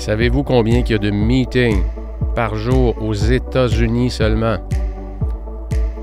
Savez-vous 0.00 0.44
combien 0.44 0.78
il 0.78 0.90
y 0.90 0.94
a 0.94 0.98
de 0.98 1.10
meetings 1.10 1.82
par 2.34 2.54
jour 2.54 2.96
aux 3.02 3.12
États-Unis 3.12 4.10
seulement? 4.10 4.56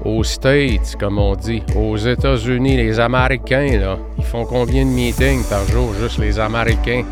Aux 0.05 0.23
States, 0.23 0.95
comme 0.99 1.17
on 1.17 1.35
dit. 1.35 1.63
Aux 1.75 1.97
États-Unis, 1.97 2.77
les 2.77 2.99
Américains, 2.99 3.79
là, 3.79 3.97
ils 4.19 4.23
font 4.23 4.45
combien 4.45 4.85
de 4.85 4.91
meetings 4.91 5.43
par 5.49 5.65
jour, 5.65 5.95
juste 5.99 6.19
les 6.19 6.37
Américains? 6.37 7.05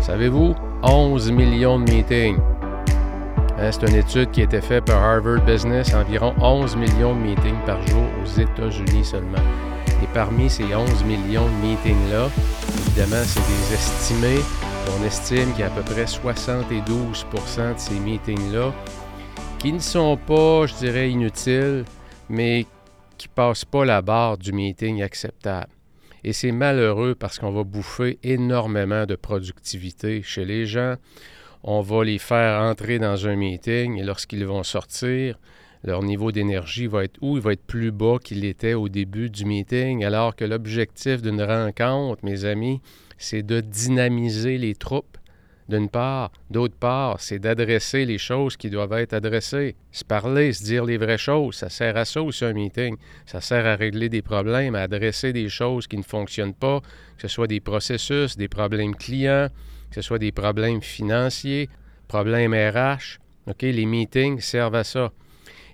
Savez-vous? 0.00 0.54
11 0.82 1.32
millions 1.32 1.78
de 1.78 1.92
meetings. 1.92 2.38
Hein, 3.60 3.70
c'est 3.70 3.86
une 3.86 3.96
étude 3.96 4.30
qui 4.30 4.40
a 4.40 4.44
été 4.44 4.62
faite 4.62 4.86
par 4.86 5.02
Harvard 5.02 5.44
Business, 5.44 5.92
environ 5.92 6.32
11 6.40 6.76
millions 6.76 7.14
de 7.14 7.20
meetings 7.20 7.60
par 7.66 7.86
jour 7.88 8.04
aux 8.22 8.40
États-Unis 8.40 9.04
seulement. 9.04 9.44
Et 10.02 10.08
parmi 10.14 10.48
ces 10.48 10.74
11 10.74 11.04
millions 11.04 11.44
de 11.44 11.66
meetings-là, 11.66 12.30
évidemment, 12.86 13.22
c'est 13.22 13.40
des 13.40 13.74
estimés. 13.74 14.40
On 14.88 15.04
estime 15.04 15.50
qu'il 15.52 15.60
y 15.60 15.62
a 15.62 15.66
à 15.66 15.70
peu 15.70 15.82
près 15.82 16.04
72% 16.04 17.74
de 17.74 17.78
ces 17.78 17.98
meetings-là 17.98 18.72
qui 19.58 19.72
ne 19.72 19.78
sont 19.78 20.16
pas, 20.16 20.66
je 20.66 20.74
dirais, 20.74 21.10
inutiles, 21.10 21.84
mais 22.28 22.66
qui 23.18 23.28
ne 23.28 23.34
passent 23.34 23.64
pas 23.64 23.84
la 23.84 24.02
barre 24.02 24.38
du 24.38 24.52
meeting 24.52 25.02
acceptable. 25.02 25.72
Et 26.22 26.32
c'est 26.32 26.52
malheureux 26.52 27.14
parce 27.14 27.38
qu'on 27.38 27.52
va 27.52 27.64
bouffer 27.64 28.18
énormément 28.22 29.06
de 29.06 29.14
productivité 29.16 30.22
chez 30.22 30.44
les 30.44 30.66
gens. 30.66 30.94
On 31.62 31.80
va 31.80 32.04
les 32.04 32.18
faire 32.18 32.60
entrer 32.62 32.98
dans 32.98 33.26
un 33.26 33.36
meeting 33.36 33.98
et 33.98 34.04
lorsqu'ils 34.04 34.44
vont 34.44 34.62
sortir, 34.62 35.38
leur 35.84 36.02
niveau 36.02 36.32
d'énergie 36.32 36.86
va 36.86 37.04
être 37.04 37.18
où? 37.20 37.36
Il 37.36 37.42
va 37.42 37.52
être 37.52 37.64
plus 37.64 37.92
bas 37.92 38.18
qu'il 38.22 38.44
était 38.44 38.74
au 38.74 38.88
début 38.88 39.30
du 39.30 39.44
meeting, 39.44 40.04
alors 40.04 40.34
que 40.34 40.44
l'objectif 40.44 41.22
d'une 41.22 41.42
rencontre, 41.42 42.24
mes 42.24 42.44
amis, 42.44 42.80
c'est 43.18 43.42
de 43.42 43.60
dynamiser 43.60 44.58
les 44.58 44.74
troupes, 44.74 45.18
d'une 45.68 45.88
part. 45.88 46.30
D'autre 46.50 46.76
part, 46.76 47.20
c'est 47.20 47.38
d'adresser 47.38 48.04
les 48.04 48.18
choses 48.18 48.56
qui 48.56 48.70
doivent 48.70 48.92
être 48.92 49.14
adressées. 49.14 49.74
Se 49.90 50.04
parler, 50.04 50.52
se 50.52 50.62
dire 50.62 50.84
les 50.84 50.96
vraies 50.96 51.18
choses, 51.18 51.56
ça 51.56 51.68
sert 51.68 51.96
à 51.96 52.04
ça 52.04 52.22
aussi 52.22 52.44
un 52.44 52.52
meeting. 52.52 52.96
Ça 53.24 53.40
sert 53.40 53.66
à 53.66 53.74
régler 53.74 54.08
des 54.08 54.22
problèmes, 54.22 54.74
à 54.74 54.82
adresser 54.82 55.32
des 55.32 55.48
choses 55.48 55.86
qui 55.86 55.96
ne 55.96 56.02
fonctionnent 56.02 56.54
pas, 56.54 56.80
que 57.16 57.22
ce 57.22 57.28
soit 57.28 57.48
des 57.48 57.60
processus, 57.60 58.36
des 58.36 58.48
problèmes 58.48 58.94
clients, 58.94 59.48
que 59.90 59.96
ce 59.96 60.02
soit 60.02 60.18
des 60.18 60.32
problèmes 60.32 60.82
financiers, 60.82 61.68
problèmes 62.06 62.54
RH. 62.54 63.18
OK, 63.48 63.62
les 63.62 63.86
meetings 63.86 64.40
servent 64.40 64.76
à 64.76 64.84
ça 64.84 65.12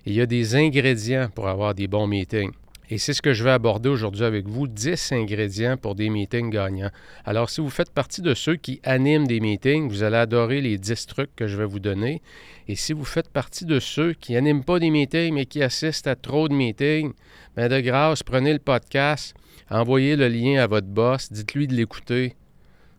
il 0.05 0.13
y 0.13 0.21
a 0.21 0.25
des 0.25 0.55
ingrédients 0.55 1.29
pour 1.33 1.47
avoir 1.47 1.73
des 1.73 1.87
bons 1.87 2.07
meetings. 2.07 2.51
Et 2.93 2.99
c'est 2.99 3.13
ce 3.13 3.23
que 3.23 3.33
je 3.33 3.43
vais 3.43 3.49
aborder 3.49 3.89
aujourd'hui 3.89 4.23
avec 4.23 4.47
vous, 4.47 4.67
10 4.67 5.13
ingrédients 5.13 5.77
pour 5.77 5.95
des 5.95 6.11
meetings 6.11 6.51
gagnants. 6.51 6.91
Alors, 7.25 7.49
si 7.49 7.59
vous 7.59 7.71
faites 7.71 7.89
partie 7.89 8.21
de 8.21 8.35
ceux 8.35 8.55
qui 8.55 8.81
animent 8.83 9.25
des 9.25 9.39
meetings, 9.39 9.89
vous 9.89 10.03
allez 10.03 10.17
adorer 10.17 10.61
les 10.61 10.77
10 10.77 11.07
trucs 11.07 11.35
que 11.35 11.47
je 11.47 11.57
vais 11.57 11.65
vous 11.65 11.79
donner. 11.79 12.21
Et 12.67 12.75
si 12.75 12.93
vous 12.93 13.03
faites 13.03 13.29
partie 13.29 13.65
de 13.65 13.79
ceux 13.79 14.13
qui 14.13 14.33
n'animent 14.33 14.63
pas 14.63 14.77
des 14.77 14.91
meetings, 14.91 15.33
mais 15.33 15.47
qui 15.47 15.63
assistent 15.63 16.05
à 16.05 16.15
trop 16.15 16.47
de 16.47 16.53
meetings, 16.53 17.13
bien 17.57 17.67
de 17.67 17.79
grâce, 17.79 18.21
prenez 18.21 18.53
le 18.53 18.59
podcast, 18.59 19.33
envoyez 19.71 20.15
le 20.15 20.27
lien 20.27 20.61
à 20.61 20.67
votre 20.67 20.85
boss, 20.85 21.31
dites-lui 21.31 21.65
de 21.65 21.73
l'écouter. 21.73 22.35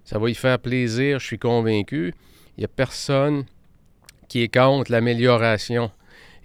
Ça 0.04 0.18
va 0.18 0.26
lui 0.26 0.34
faire 0.34 0.58
plaisir, 0.58 1.20
je 1.20 1.26
suis 1.26 1.38
convaincu. 1.38 2.12
Il 2.56 2.62
n'y 2.62 2.64
a 2.64 2.68
personne 2.68 3.44
qui 4.26 4.42
est 4.42 4.52
contre 4.52 4.90
l'amélioration. 4.90 5.92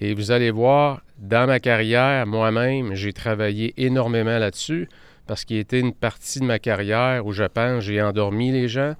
Et 0.02 0.14
vous 0.14 0.30
allez 0.30 0.52
voir, 0.52 1.02
dans 1.19 1.47
ma 1.47 1.59
carrière, 1.59 2.25
moi-même, 2.25 2.95
j'ai 2.95 3.11
travaillé 3.11 3.73
énormément 3.75 4.39
là-dessus 4.39 4.87
parce 5.27 5.43
qu'il 5.43 5.57
y 5.57 5.59
était 5.59 5.79
une 5.79 5.93
partie 5.93 6.39
de 6.39 6.45
ma 6.45 6.59
carrière 6.59 7.25
où 7.25 7.33
je 7.33 7.43
pense 7.43 7.83
j'ai 7.83 8.01
endormi 8.01 8.51
les 8.51 8.69
gens. 8.69 8.95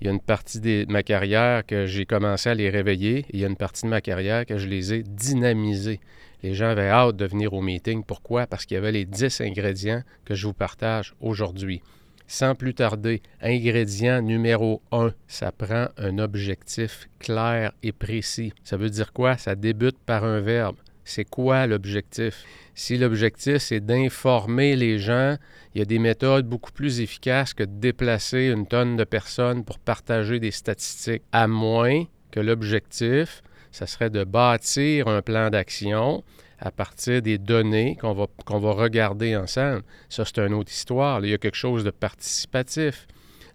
Il 0.00 0.06
y 0.06 0.10
a 0.10 0.12
une 0.12 0.20
partie 0.20 0.60
de 0.60 0.86
ma 0.88 1.02
carrière 1.02 1.66
que 1.66 1.86
j'ai 1.86 2.06
commencé 2.06 2.48
à 2.48 2.54
les 2.54 2.70
réveiller. 2.70 3.26
Il 3.32 3.40
y 3.40 3.44
a 3.44 3.48
une 3.48 3.56
partie 3.56 3.82
de 3.82 3.88
ma 3.90 4.00
carrière 4.00 4.46
que 4.46 4.56
je 4.56 4.68
les 4.68 4.94
ai 4.94 5.02
dynamisés. 5.02 5.98
Les 6.44 6.54
gens 6.54 6.68
avaient 6.68 6.88
hâte 6.88 7.16
de 7.16 7.26
venir 7.26 7.52
au 7.52 7.60
meeting. 7.60 8.04
Pourquoi? 8.04 8.46
Parce 8.46 8.64
qu'il 8.64 8.76
y 8.76 8.78
avait 8.78 8.92
les 8.92 9.04
10 9.04 9.40
ingrédients 9.40 10.04
que 10.24 10.36
je 10.36 10.46
vous 10.46 10.52
partage 10.52 11.14
aujourd'hui. 11.20 11.82
Sans 12.28 12.54
plus 12.54 12.74
tarder, 12.74 13.20
ingrédient 13.40 14.22
numéro 14.22 14.80
un, 14.92 15.12
ça 15.26 15.50
prend 15.50 15.88
un 15.96 16.18
objectif 16.18 17.08
clair 17.18 17.72
et 17.82 17.90
précis. 17.90 18.52
Ça 18.62 18.76
veut 18.76 18.90
dire 18.90 19.12
quoi? 19.12 19.36
Ça 19.36 19.56
débute 19.56 19.98
par 19.98 20.22
un 20.24 20.40
verbe. 20.40 20.76
C'est 21.08 21.24
quoi 21.24 21.66
l'objectif? 21.66 22.44
Si 22.74 22.98
l'objectif, 22.98 23.56
c'est 23.58 23.80
d'informer 23.80 24.76
les 24.76 24.98
gens, 24.98 25.38
il 25.74 25.78
y 25.78 25.82
a 25.82 25.86
des 25.86 25.98
méthodes 25.98 26.46
beaucoup 26.46 26.70
plus 26.70 27.00
efficaces 27.00 27.54
que 27.54 27.62
de 27.62 27.80
déplacer 27.80 28.52
une 28.54 28.66
tonne 28.66 28.96
de 28.96 29.04
personnes 29.04 29.64
pour 29.64 29.78
partager 29.78 30.38
des 30.38 30.50
statistiques, 30.50 31.22
à 31.32 31.48
moins 31.48 32.04
que 32.30 32.40
l'objectif, 32.40 33.42
ça 33.72 33.86
serait 33.86 34.10
de 34.10 34.22
bâtir 34.22 35.08
un 35.08 35.22
plan 35.22 35.48
d'action 35.48 36.22
à 36.58 36.70
partir 36.70 37.22
des 37.22 37.38
données 37.38 37.96
qu'on 37.98 38.12
va, 38.12 38.72
regarder 38.72 39.34
ensemble. 39.34 39.84
Ça, 40.10 40.26
c'est 40.26 40.40
une 40.40 40.52
autre 40.52 40.70
histoire. 40.70 41.24
il 41.24 41.30
y 41.30 41.34
a 41.34 41.38
quelque 41.38 41.56
chose 41.56 41.84
de 41.84 41.90
participatif. 41.90 43.06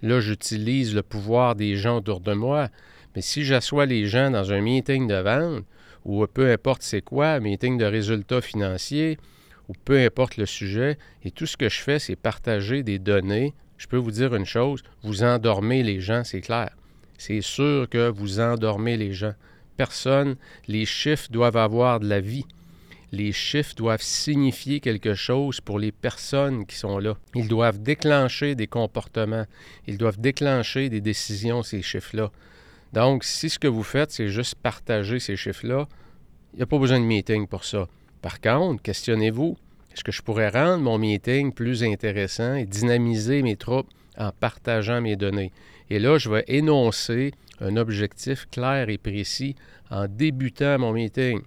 Là, 0.01 0.21
j'utilise 0.21 0.95
le 0.95 1.03
pouvoir 1.03 1.53
des 1.53 1.75
gens 1.75 1.97
autour 1.97 2.19
de 2.19 2.33
moi. 2.33 2.69
Mais 3.15 3.21
si 3.21 3.43
j'assois 3.43 3.85
les 3.85 4.07
gens 4.07 4.31
dans 4.31 4.51
un 4.51 4.61
meeting 4.61 5.07
de 5.07 5.17
vente, 5.21 5.65
ou 6.05 6.25
peu 6.27 6.51
importe 6.51 6.81
c'est 6.81 7.01
quoi, 7.01 7.39
meeting 7.39 7.77
de 7.77 7.85
résultats 7.85 8.41
financiers, 8.41 9.17
ou 9.69 9.73
peu 9.85 9.99
importe 9.99 10.37
le 10.37 10.45
sujet, 10.45 10.97
et 11.23 11.31
tout 11.31 11.45
ce 11.45 11.57
que 11.57 11.69
je 11.69 11.79
fais, 11.79 11.99
c'est 11.99 12.15
partager 12.15 12.83
des 12.83 12.99
données, 12.99 13.53
je 13.77 13.87
peux 13.87 13.97
vous 13.97 14.11
dire 14.11 14.35
une 14.35 14.45
chose, 14.45 14.83
vous 15.03 15.23
endormez 15.23 15.83
les 15.83 15.99
gens, 15.99 16.23
c'est 16.23 16.41
clair. 16.41 16.69
C'est 17.17 17.41
sûr 17.41 17.87
que 17.89 18.09
vous 18.09 18.39
endormez 18.39 18.97
les 18.97 19.13
gens. 19.13 19.33
Personne, 19.77 20.35
les 20.67 20.85
chiffres 20.85 21.31
doivent 21.31 21.57
avoir 21.57 21.99
de 21.99 22.07
la 22.07 22.19
vie 22.19 22.45
les 23.13 23.31
chiffres 23.31 23.75
doivent 23.75 24.01
signifier 24.01 24.79
quelque 24.79 25.13
chose 25.13 25.61
pour 25.61 25.77
les 25.77 25.91
personnes 25.91 26.65
qui 26.65 26.75
sont 26.75 26.97
là. 26.97 27.15
Ils 27.35 27.47
doivent 27.47 27.77
déclencher 27.79 28.55
des 28.55 28.65
comportements. 28.65 29.45
Ils 29.85 29.99
doivent 29.99 30.19
déclencher 30.19 30.89
des 30.89 30.99
décisions, 30.99 31.61
ces 31.61 31.83
chiffres-là. 31.83 32.31
Donc, 32.93 33.23
si 33.23 33.49
ce 33.49 33.59
que 33.59 33.67
vous 33.67 33.83
faites, 33.83 34.11
c'est 34.11 34.29
juste 34.29 34.55
partager 34.55 35.19
ces 35.19 35.35
chiffres-là, 35.35 35.87
il 36.53 36.57
n'y 36.57 36.63
a 36.63 36.67
pas 36.67 36.77
besoin 36.77 36.99
de 36.99 37.05
meeting 37.05 37.47
pour 37.47 37.65
ça. 37.65 37.87
Par 38.21 38.39
contre, 38.39 38.81
questionnez-vous, 38.81 39.57
est-ce 39.91 40.03
que 40.03 40.11
je 40.11 40.21
pourrais 40.21 40.49
rendre 40.49 40.83
mon 40.83 40.97
meeting 40.97 41.51
plus 41.53 41.83
intéressant 41.83 42.55
et 42.55 42.65
dynamiser 42.65 43.41
mes 43.41 43.57
troupes 43.57 43.89
en 44.17 44.31
partageant 44.31 45.01
mes 45.01 45.15
données? 45.15 45.51
Et 45.89 45.99
là, 45.99 46.17
je 46.17 46.29
vais 46.29 46.45
énoncer 46.47 47.33
un 47.59 47.75
objectif 47.75 48.47
clair 48.49 48.89
et 48.89 48.97
précis 48.97 49.55
en 49.89 50.07
débutant 50.07 50.79
mon 50.79 50.93
meeting 50.93 51.41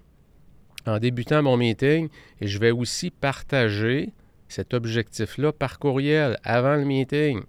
en 0.87 0.99
débutant 0.99 1.43
mon 1.43 1.57
meeting 1.57 2.09
et 2.39 2.47
je 2.47 2.59
vais 2.59 2.71
aussi 2.71 3.11
partager 3.11 4.13
cet 4.47 4.73
objectif-là 4.73 5.51
par 5.51 5.79
courriel 5.79 6.39
avant 6.43 6.75
le 6.75 6.85
meeting. 6.85 7.41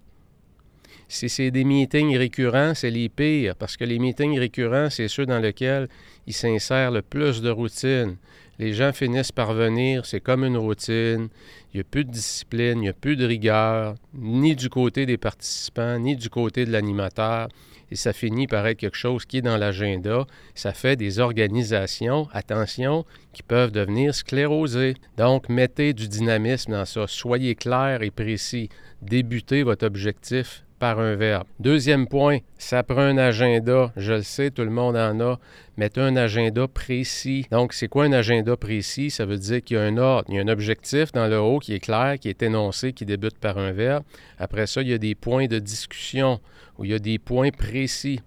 Si 1.08 1.28
c'est 1.28 1.50
des 1.50 1.64
meetings 1.64 2.16
récurrents, 2.16 2.74
c'est 2.74 2.91
les 2.91 3.08
pires, 3.08 3.56
parce 3.56 3.76
que 3.76 3.84
les 3.84 3.98
meetings 3.98 4.38
récurrents, 4.38 4.91
c'est 4.91 5.08
ceux 5.08 5.26
dans 5.26 5.38
lesquels 5.38 5.88
il 6.26 6.34
s'insère 6.34 6.91
le 6.91 7.02
plus 7.02 7.41
de 7.41 7.50
routine. 7.50 8.16
Les 8.58 8.74
gens 8.74 8.92
finissent 8.92 9.32
par 9.32 9.54
venir, 9.54 10.04
c'est 10.04 10.20
comme 10.20 10.44
une 10.44 10.56
routine, 10.56 11.28
il 11.72 11.76
n'y 11.76 11.80
a 11.80 11.84
plus 11.84 12.04
de 12.04 12.10
discipline, 12.10 12.78
il 12.78 12.82
n'y 12.82 12.88
a 12.88 12.92
plus 12.92 13.16
de 13.16 13.24
rigueur, 13.24 13.94
ni 14.12 14.54
du 14.54 14.68
côté 14.68 15.06
des 15.06 15.16
participants, 15.16 15.98
ni 15.98 16.16
du 16.16 16.28
côté 16.28 16.64
de 16.66 16.72
l'animateur 16.72 17.48
et 17.91 17.97
ça 17.97 18.12
finit 18.12 18.47
par 18.47 18.66
être 18.66 18.78
quelque 18.78 18.97
chose 18.97 19.24
qui 19.24 19.38
est 19.38 19.42
dans 19.42 19.56
l'agenda. 19.56 20.26
Ça 20.54 20.72
fait 20.72 20.97
des 20.97 21.20
organisations, 21.20 22.28
attention, 22.32 23.04
qui 23.32 23.42
peuvent 23.42 23.72
devenir 23.72 24.14
sclérosées. 24.14 24.94
Donc, 25.16 25.48
mettez 25.48 25.94
du 25.94 26.09
dynamisme 26.09 26.72
dans 26.72 26.84
ça. 26.84 27.06
Soyez 27.06 27.54
clair 27.54 28.03
et 28.03 28.10
précis. 28.10 28.68
Débutez 29.00 29.62
votre 29.62 29.86
objectif 29.86 30.65
par 30.78 31.01
un 31.01 31.16
verbe. 31.16 31.47
Deuxième 31.60 32.07
point, 32.07 32.39
ça 32.57 32.83
prend 32.83 33.01
un 33.01 33.19
agenda. 33.19 33.92
Je 33.97 34.15
le 34.15 34.22
sais, 34.22 34.51
tout 34.51 34.63
le 34.63 34.71
monde 34.71 34.97
en 34.97 35.21
a. 35.21 35.39
Mettez 35.77 36.01
un 36.01 36.16
agenda 36.16 36.66
précis. 36.69 37.47
Donc, 37.51 37.72
c'est 37.72 37.89
quoi 37.89 38.04
un 38.04 38.13
agenda 38.13 38.57
précis? 38.57 39.10
Ça 39.10 39.27
veut 39.27 39.39
dire 39.39 39.63
qu'il 39.63 39.77
y 39.77 39.80
a 39.80 39.83
un 39.83 39.97
ordre, 39.97 40.28
il 40.28 40.36
y 40.36 40.39
a 40.39 40.42
un 40.42 40.48
objectif 40.48 41.13
dans 41.13 41.27
le 41.27 41.39
haut 41.39 41.59
qui 41.59 41.75
est 41.75 41.80
clair, 41.80 42.19
qui 42.19 42.28
est 42.28 42.42
énoncé, 42.42 42.92
qui 42.92 43.04
débute 43.04 43.39
par 43.39 43.59
un 43.59 43.72
verbe. 43.72 44.04
Après 44.39 44.66
ça, 44.66 44.83
il 44.83 44.89
y 44.89 44.95
a 44.95 44.98
des 44.98 45.15
points 45.15 45.47
de 45.47 45.59
discussion 45.59 46.41
où 46.78 46.84
il 46.84 46.91
y 46.91 46.95
a 46.95 46.98
des 46.98 47.19
points 47.19 47.51
précis. 47.51 48.21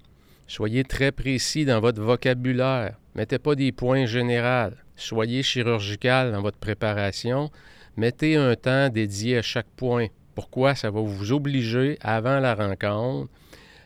Soyez 0.47 0.83
très 0.83 1.11
précis 1.11 1.65
dans 1.65 1.79
votre 1.79 2.01
vocabulaire. 2.01 2.95
Mettez 3.15 3.39
pas 3.39 3.55
des 3.55 3.71
points 3.71 4.05
généraux. 4.05 4.73
Soyez 4.95 5.43
chirurgical 5.43 6.31
dans 6.31 6.41
votre 6.41 6.57
préparation. 6.57 7.49
Mettez 7.97 8.35
un 8.35 8.55
temps 8.55 8.89
dédié 8.89 9.37
à 9.37 9.41
chaque 9.41 9.69
point. 9.75 10.07
Pourquoi? 10.35 10.75
Ça 10.75 10.89
va 10.89 11.01
vous 11.01 11.31
obliger, 11.31 11.97
avant 12.01 12.39
la 12.39 12.55
rencontre, 12.55 13.29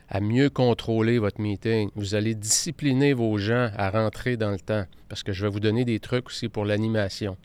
à 0.08 0.20
mieux 0.20 0.50
contrôler 0.50 1.18
votre 1.18 1.40
meeting? 1.40 1.90
Vous 1.96 2.14
allez 2.14 2.34
discipliner 2.34 3.12
vos 3.12 3.36
gens 3.38 3.70
à 3.76 3.90
rentrer 3.90 4.36
dans 4.36 4.50
le 4.50 4.60
temps, 4.60 4.84
parce 5.08 5.22
que 5.22 5.32
je 5.32 5.44
vais 5.44 5.50
vous 5.50 5.60
donner 5.60 5.84
des 5.84 6.00
trucs 6.00 6.28
aussi 6.28 6.48
pour 6.48 6.64
l'animation. 6.64 7.36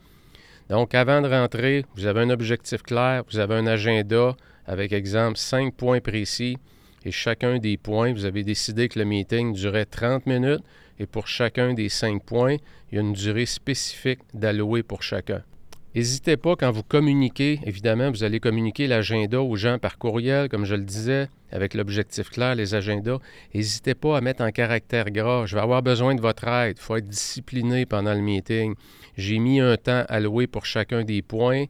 Donc, 0.70 0.96
avant 0.96 1.22
de 1.22 1.28
rentrer, 1.28 1.86
vous 1.96 2.06
avez 2.06 2.22
un 2.22 2.30
objectif 2.30 2.82
clair, 2.84 3.24
vous 3.30 3.40
avez 3.40 3.56
un 3.56 3.68
agenda 3.68 4.36
avec, 4.66 4.94
exemple, 4.94 5.38
cinq 5.38 5.74
points 5.76 6.00
précis. 6.00 6.58
Et 7.04 7.12
chacun 7.12 7.58
des 7.58 7.78
points, 7.78 8.14
vous 8.14 8.26
avez 8.26 8.44
décidé 8.44 8.88
que 8.88 9.00
le 9.00 9.06
meeting 9.06 9.54
durait 9.54 9.86
30 9.86 10.28
minutes 10.28 10.64
et 11.00 11.08
pour 11.08 11.28
chacun 11.28 11.74
des 11.74 11.90
cinq 11.90 12.24
points, 12.24 12.58
il 12.92 12.96
y 12.96 12.98
a 13.00 13.02
une 13.02 13.14
durée 13.14 13.48
spécifique 13.48 14.20
d'allouer 14.36 14.84
pour 14.84 15.02
chacun. 15.02 15.44
N'hésitez 15.94 16.38
pas 16.38 16.56
quand 16.56 16.72
vous 16.72 16.84
communiquez, 16.84 17.60
évidemment, 17.66 18.12
vous 18.12 18.24
allez 18.24 18.40
communiquer 18.40 18.88
l'agenda 18.88 19.42
aux 19.42 19.58
gens 19.58 19.78
par 19.78 19.98
courriel, 19.98 20.48
comme 20.48 20.64
je 20.64 20.76
le 20.76 20.84
disais, 20.84 21.28
avec 21.52 21.74
l'objectif 21.74 22.30
clair, 22.30 22.56
les 22.56 22.76
agendas. 22.76 23.18
N'hésitez 23.54 23.94
pas 23.94 24.18
à 24.18 24.22
mettre 24.22 24.42
en 24.42 24.52
caractère 24.52 25.12
gras. 25.12 25.46
Je 25.48 25.56
vais 25.56 25.62
avoir 25.62 25.84
besoin 25.84 26.16
de 26.16 26.22
votre 26.22 26.48
aide. 26.48 26.78
Il 26.80 26.82
faut 26.82 26.96
être 26.96 27.10
discipliné 27.10 27.86
pendant 27.86 28.14
le 28.14 28.22
meeting. 28.22 28.76
J'ai 29.18 29.40
mis 29.40 29.60
un 29.60 29.76
temps 29.76 30.06
alloué 30.08 30.48
pour 30.48 30.66
chacun 30.66 31.04
des 31.04 31.22
points. 31.22 31.66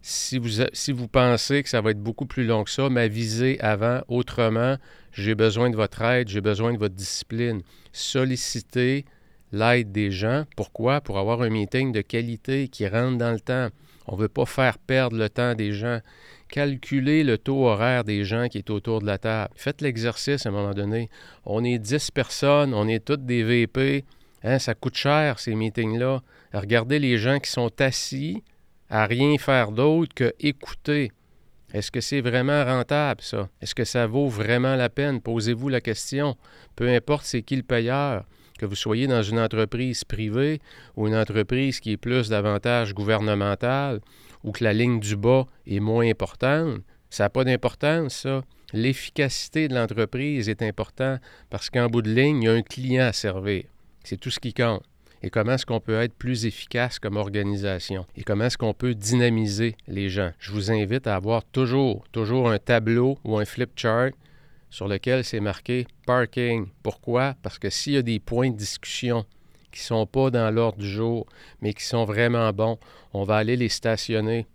Si 0.00 0.38
vous, 0.38 0.62
si 0.72 0.92
vous 0.92 1.08
pensez 1.08 1.62
que 1.62 1.68
ça 1.68 1.82
va 1.82 1.90
être 1.90 2.02
beaucoup 2.02 2.26
plus 2.26 2.46
long 2.46 2.64
que 2.64 2.70
ça, 2.70 2.88
m'avisez 2.88 3.60
avant. 3.60 4.00
Autrement, 4.08 4.76
j'ai 5.12 5.34
besoin 5.34 5.68
de 5.68 5.76
votre 5.76 6.00
aide, 6.00 6.28
j'ai 6.28 6.40
besoin 6.40 6.72
de 6.72 6.78
votre 6.78 6.94
discipline. 6.94 7.60
Sollicitez 7.92 9.04
l'aide 9.52 9.92
des 9.92 10.10
gens. 10.10 10.44
Pourquoi? 10.56 11.00
Pour 11.00 11.18
avoir 11.18 11.42
un 11.42 11.50
meeting 11.50 11.92
de 11.92 12.00
qualité 12.00 12.68
qui 12.68 12.86
rentre 12.86 13.18
dans 13.18 13.32
le 13.32 13.40
temps. 13.40 13.68
On 14.06 14.16
ne 14.16 14.22
veut 14.22 14.28
pas 14.28 14.46
faire 14.46 14.78
perdre 14.78 15.16
le 15.16 15.28
temps 15.28 15.54
des 15.54 15.72
gens. 15.72 16.00
Calculez 16.48 17.24
le 17.24 17.38
taux 17.38 17.66
horaire 17.66 18.04
des 18.04 18.24
gens 18.24 18.48
qui 18.48 18.58
est 18.58 18.70
autour 18.70 19.00
de 19.00 19.06
la 19.06 19.18
table. 19.18 19.52
Faites 19.56 19.80
l'exercice 19.80 20.46
à 20.46 20.50
un 20.50 20.52
moment 20.52 20.74
donné. 20.74 21.10
On 21.44 21.64
est 21.64 21.78
10 21.78 22.12
personnes, 22.12 22.72
on 22.72 22.86
est 22.86 23.04
toutes 23.04 23.26
des 23.26 23.42
VP. 23.42 24.04
Hein, 24.44 24.60
ça 24.60 24.74
coûte 24.74 24.96
cher, 24.96 25.40
ces 25.40 25.54
meetings-là. 25.54 26.22
Regardez 26.52 27.00
les 27.00 27.18
gens 27.18 27.40
qui 27.40 27.50
sont 27.50 27.72
assis 27.80 28.44
à 28.88 29.06
rien 29.06 29.36
faire 29.38 29.72
d'autre 29.72 30.14
que 30.14 30.32
écouter. 30.38 31.10
Est-ce 31.74 31.90
que 31.90 32.00
c'est 32.00 32.20
vraiment 32.20 32.64
rentable, 32.64 33.22
ça? 33.22 33.48
Est-ce 33.60 33.74
que 33.74 33.84
ça 33.84 34.06
vaut 34.06 34.28
vraiment 34.28 34.76
la 34.76 34.88
peine? 34.88 35.20
Posez-vous 35.20 35.68
la 35.68 35.80
question. 35.80 36.36
Peu 36.76 36.88
importe 36.88 37.24
c'est 37.24 37.42
qui 37.42 37.56
le 37.56 37.64
payeur 37.64 38.24
que 38.56 38.66
vous 38.66 38.74
soyez 38.74 39.06
dans 39.06 39.22
une 39.22 39.38
entreprise 39.38 40.04
privée 40.04 40.60
ou 40.96 41.06
une 41.06 41.14
entreprise 41.14 41.80
qui 41.80 41.92
est 41.92 41.96
plus 41.96 42.28
davantage 42.28 42.94
gouvernementale 42.94 44.00
ou 44.44 44.52
que 44.52 44.64
la 44.64 44.72
ligne 44.72 45.00
du 45.00 45.16
bas 45.16 45.46
est 45.66 45.80
moins 45.80 46.08
importante, 46.08 46.80
ça 47.10 47.24
n'a 47.24 47.30
pas 47.30 47.44
d'importance, 47.44 48.16
ça. 48.16 48.42
L'efficacité 48.72 49.68
de 49.68 49.74
l'entreprise 49.74 50.48
est 50.48 50.60
importante 50.62 51.20
parce 51.50 51.70
qu'en 51.70 51.86
bout 51.86 52.02
de 52.02 52.12
ligne, 52.12 52.42
il 52.42 52.46
y 52.46 52.48
a 52.48 52.52
un 52.52 52.62
client 52.62 53.06
à 53.06 53.12
servir. 53.12 53.64
C'est 54.02 54.18
tout 54.18 54.30
ce 54.30 54.40
qui 54.40 54.52
compte. 54.52 54.82
Et 55.22 55.30
comment 55.30 55.52
est-ce 55.52 55.66
qu'on 55.66 55.80
peut 55.80 56.00
être 56.00 56.14
plus 56.14 56.46
efficace 56.46 56.98
comme 56.98 57.16
organisation? 57.16 58.06
Et 58.16 58.22
comment 58.22 58.44
est-ce 58.44 58.58
qu'on 58.58 58.74
peut 58.74 58.94
dynamiser 58.94 59.76
les 59.88 60.08
gens? 60.08 60.32
Je 60.38 60.52
vous 60.52 60.70
invite 60.70 61.06
à 61.06 61.16
avoir 61.16 61.44
toujours, 61.44 62.04
toujours 62.12 62.50
un 62.50 62.58
tableau 62.58 63.18
ou 63.24 63.38
un 63.38 63.44
flip 63.44 63.70
chart 63.76 64.12
sur 64.70 64.88
lequel 64.88 65.24
c'est 65.24 65.40
marqué 65.40 65.86
parking. 66.06 66.66
Pourquoi? 66.82 67.34
Parce 67.42 67.58
que 67.58 67.70
s'il 67.70 67.94
y 67.94 67.98
a 67.98 68.02
des 68.02 68.20
points 68.20 68.50
de 68.50 68.56
discussion 68.56 69.24
qui 69.72 69.80
ne 69.80 69.86
sont 69.86 70.06
pas 70.06 70.30
dans 70.30 70.50
l'ordre 70.50 70.78
du 70.78 70.88
jour, 70.88 71.26
mais 71.60 71.74
qui 71.74 71.84
sont 71.84 72.04
vraiment 72.04 72.52
bons, 72.52 72.78
on 73.12 73.24
va 73.24 73.36
aller 73.36 73.56
les 73.56 73.68
stationner. 73.68 74.46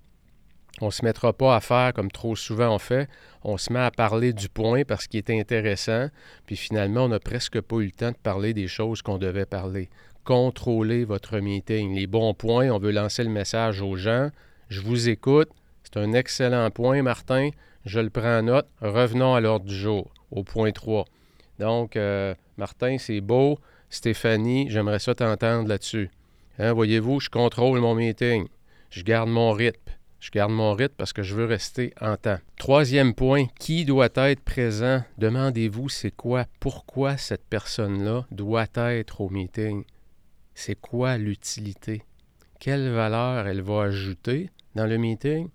On 0.80 0.88
ne 0.88 0.92
se 0.92 1.06
mettra 1.06 1.34
pas 1.34 1.56
à 1.56 1.60
faire 1.60 1.94
comme 1.94 2.12
trop 2.12 2.36
souvent 2.36 2.74
on 2.76 2.80
fait. 2.80 3.08
On 3.44 3.58
se 3.58 3.72
met 3.72 3.80
à 3.80 3.92
parler 3.92 4.34
du 4.34 4.50
point 4.50 4.84
parce 4.84 5.08
qu'il 5.08 5.20
est 5.20 5.30
intéressant, 5.30 6.08
puis 6.46 6.56
finalement, 6.56 7.06
on 7.06 7.10
n'a 7.10 7.20
presque 7.20 7.60
pas 7.62 7.78
eu 7.78 7.86
le 7.86 7.92
temps 7.92 8.12
de 8.12 8.18
parler 8.18 8.54
des 8.54 8.68
choses 8.68 9.02
qu'on 9.02 9.18
devait 9.18 9.46
parler. 9.46 9.90
Contrôlez 10.24 11.04
votre 11.04 11.40
meeting. 11.40 11.96
Les 11.96 12.08
bons 12.08 12.34
points, 12.34 12.70
on 12.70 12.80
veut 12.80 12.92
lancer 12.92 13.24
le 13.24 13.30
message 13.30 13.82
aux 13.82 13.96
gens. 13.96 14.30
Je 14.70 14.82
vous 14.82 15.10
écoute. 15.10 15.50
C'est 15.84 15.98
un 15.98 16.14
excellent 16.14 16.70
point, 16.70 17.02
Martin. 17.02 17.50
Je 17.86 18.00
le 18.00 18.10
prends 18.10 18.40
en 18.40 18.44
note. 18.44 18.68
Revenons 18.82 19.34
à 19.34 19.42
l'ordre 19.42 19.66
du 19.66 19.76
jour, 19.76 20.12
au 20.32 20.44
point 20.44 20.72
3. 20.72 21.06
Donc, 21.60 21.96
euh, 21.96 22.36
Martin, 22.58 22.98
c'est 22.98 23.22
beau. 23.22 23.60
Stéphanie, 23.90 24.70
j'aimerais 24.70 25.00
ça 25.00 25.16
t'entendre 25.16 25.68
là-dessus. 25.68 26.10
Hein, 26.60 26.74
voyez-vous, 26.74 27.20
je 27.20 27.30
contrôle 27.30 27.80
mon 27.80 27.96
meeting. 27.96 28.48
Je 28.90 29.04
garde 29.04 29.30
mon 29.30 29.52
rythme. 29.52 29.92
Je 30.20 30.30
garde 30.30 30.52
mon 30.52 30.74
rythme 30.74 30.94
parce 30.98 31.14
que 31.14 31.24
je 31.24 31.36
veux 31.36 31.46
rester 31.46 31.94
en 32.00 32.16
temps. 32.16 32.38
Troisième 32.58 33.16
point, 33.16 33.48
qui 33.60 33.86
doit 33.86 34.10
être 34.16 34.42
présent? 34.42 35.04
Demandez-vous 35.18 35.90
c'est 35.90 36.12
quoi, 36.12 36.46
pourquoi 36.60 37.18
cette 37.18 37.46
personne-là 37.46 38.28
doit 38.30 38.68
être 38.76 39.22
au 39.22 39.30
meeting? 39.30 39.84
C'est 40.54 40.80
quoi 40.80 41.18
l'utilité? 41.18 42.04
Quelle 42.60 42.92
valeur 42.92 43.48
elle 43.48 43.62
va 43.62 43.84
ajouter 43.84 44.52
dans 44.76 44.86
le 44.86 44.98
meeting? 44.98 45.50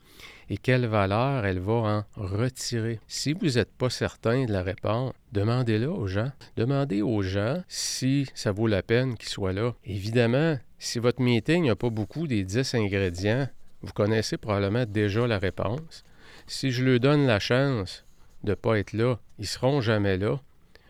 Et 0.48 0.58
quelle 0.58 0.86
valeur 0.86 1.44
elle 1.44 1.58
va 1.58 1.72
en 1.72 2.04
retirer. 2.16 3.00
Si 3.06 3.32
vous 3.32 3.56
n'êtes 3.56 3.72
pas 3.72 3.90
certain 3.90 4.44
de 4.44 4.52
la 4.52 4.62
réponse, 4.62 5.12
demandez-le 5.32 5.90
aux 5.90 6.06
gens. 6.06 6.30
Demandez 6.56 7.02
aux 7.02 7.22
gens 7.22 7.62
si 7.68 8.28
ça 8.34 8.52
vaut 8.52 8.66
la 8.66 8.82
peine 8.82 9.16
qu'ils 9.16 9.28
soient 9.28 9.52
là. 9.52 9.74
Évidemment, 9.84 10.58
si 10.78 10.98
votre 10.98 11.20
meeting 11.20 11.66
n'a 11.66 11.76
pas 11.76 11.90
beaucoup 11.90 12.26
des 12.26 12.44
10 12.44 12.74
ingrédients, 12.74 13.48
vous 13.82 13.92
connaissez 13.92 14.36
probablement 14.36 14.84
déjà 14.86 15.26
la 15.26 15.38
réponse. 15.38 16.04
Si 16.46 16.70
je 16.70 16.84
leur 16.84 17.00
donne 17.00 17.26
la 17.26 17.38
chance 17.38 18.04
de 18.44 18.50
ne 18.50 18.54
pas 18.54 18.78
être 18.78 18.92
là, 18.92 19.18
ils 19.38 19.46
seront 19.46 19.80
jamais 19.80 20.16
là. 20.16 20.40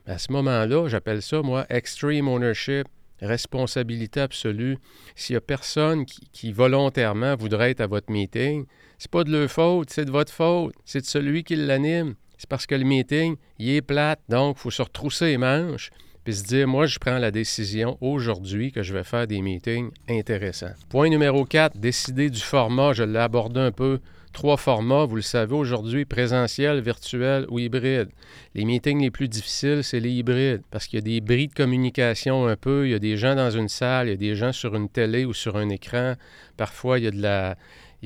À 0.07 0.19
ce 0.19 0.31
moment-là, 0.33 0.89
j'appelle 0.89 1.23
ça, 1.23 1.43
moi, 1.43 1.67
extreme 1.69 2.29
ownership 2.29 2.87
responsabilité 3.21 4.21
absolue. 4.21 4.79
S'il 5.15 5.35
n'y 5.35 5.39
a 5.39 5.41
personne 5.41 6.05
qui, 6.05 6.53
volontairement 6.53 7.35
voudrait 7.37 7.71
être 7.71 7.81
à 7.81 7.87
votre 7.87 8.13
meeting, 8.13 8.67
c'est 8.99 9.11
pas 9.11 9.25
de 9.25 9.33
leur 9.33 9.51
faute, 9.51 9.91
c'est 9.91 10.05
de 10.05 10.11
votre 10.11 10.33
faute. 10.33 10.75
C'est 10.85 11.01
de 11.01 11.07
celui 11.07 11.45
qui 11.45 11.57
l'anime. 11.57 12.15
C'est 12.39 12.49
parce 12.49 12.67
que 12.67 12.75
le 12.75 12.85
meeting, 12.85 13.37
il 13.59 13.71
est 13.71 13.83
plate. 13.83 14.21
Donc, 14.29 14.57
il 14.59 14.61
faut 14.61 14.71
se 14.71 14.83
retrousser 14.83 15.27
les 15.27 15.39
manches 15.39 15.91
puis 16.27 16.35
se 16.35 16.43
dire, 16.43 16.67
moi, 16.67 16.87
je 16.87 16.99
prends 16.99 17.19
la 17.19 17.31
décision 17.31 17.97
aujourd'hui 18.01 18.73
que 18.73 18.83
je 18.83 18.93
vais 18.93 19.05
faire 19.05 19.29
des 19.29 19.41
meetings 19.41 19.91
intéressants. 20.11 20.73
Point 20.89 21.09
numéro 21.09 21.45
4, 21.45 21.79
décider 21.79 22.31
du 22.31 22.41
format. 22.41 22.93
Je 22.95 23.05
l'ai 23.05 23.21
abordé 23.21 23.61
un 23.61 23.71
peu 23.71 24.01
trois 24.33 24.57
formats, 24.57 25.05
vous 25.05 25.15
le 25.15 25.23
savez 25.23 25.55
aujourd'hui, 25.55 26.05
présentiel, 26.05 26.81
virtuel 26.81 27.47
ou 27.49 27.61
hybride. 27.61 28.09
Les 28.57 28.65
meetings 28.65 29.01
les 29.01 29.13
plus 29.13 29.29
difficiles, 29.29 29.85
c'est 29.85 30.01
les 30.01 30.11
hybrides, 30.11 30.63
parce 30.73 30.89
qu'il 30.89 30.99
y 30.99 31.03
a 31.03 31.05
des 31.05 31.21
bris 31.21 31.47
de 31.47 31.55
communication 31.55 32.49
un 32.49 32.57
peu, 32.57 32.89
il 32.89 32.91
y 32.91 32.95
a 32.95 32.99
des 32.99 33.17
gens 33.17 33.37
dans 33.37 33.51
une 33.51 33.69
salle, 33.69 34.09
il 34.09 34.11
y 34.11 34.15
a 34.15 34.17
des 34.17 34.35
gens 34.35 34.53
sur 34.53 34.75
une 34.75 34.89
télé 34.89 35.25
ou 35.25 35.33
sur 35.33 35.57
un 35.57 35.69
écran. 35.69 36.17
Parfois, 36.57 36.99
il 36.99 37.05
y 37.05 37.09
a 37.09 37.13
de 37.13 37.23
la, 37.23 37.57